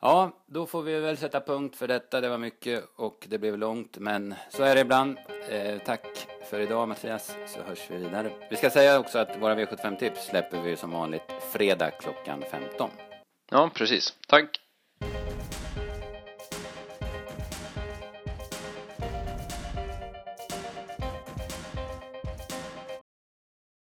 Ja, 0.00 0.32
då 0.46 0.66
får 0.66 0.82
vi 0.82 1.00
väl 1.00 1.16
sätta 1.16 1.40
punkt 1.40 1.76
för 1.76 1.88
detta. 1.88 2.20
Det 2.20 2.28
var 2.28 2.38
mycket 2.38 2.84
och 2.96 3.26
det 3.28 3.38
blev 3.38 3.58
långt, 3.58 3.98
men 3.98 4.34
så 4.50 4.62
är 4.62 4.74
det 4.74 4.80
ibland. 4.80 5.18
Eh, 5.48 5.78
tack 5.78 6.28
för 6.50 6.60
idag 6.60 6.88
Mattias, 6.88 7.36
så 7.46 7.62
hörs 7.62 7.90
vi 7.90 7.96
vidare. 7.96 8.30
Vi 8.50 8.56
ska 8.56 8.70
säga 8.70 8.98
också 8.98 9.18
att 9.18 9.40
våra 9.40 9.54
V75-tips 9.54 10.26
släpper 10.26 10.62
vi 10.62 10.76
som 10.76 10.90
vanligt 10.90 11.32
fredag 11.52 11.90
klockan 11.90 12.44
15. 12.50 12.90
Ja, 13.50 13.70
precis. 13.74 14.14
Tack! 14.28 14.60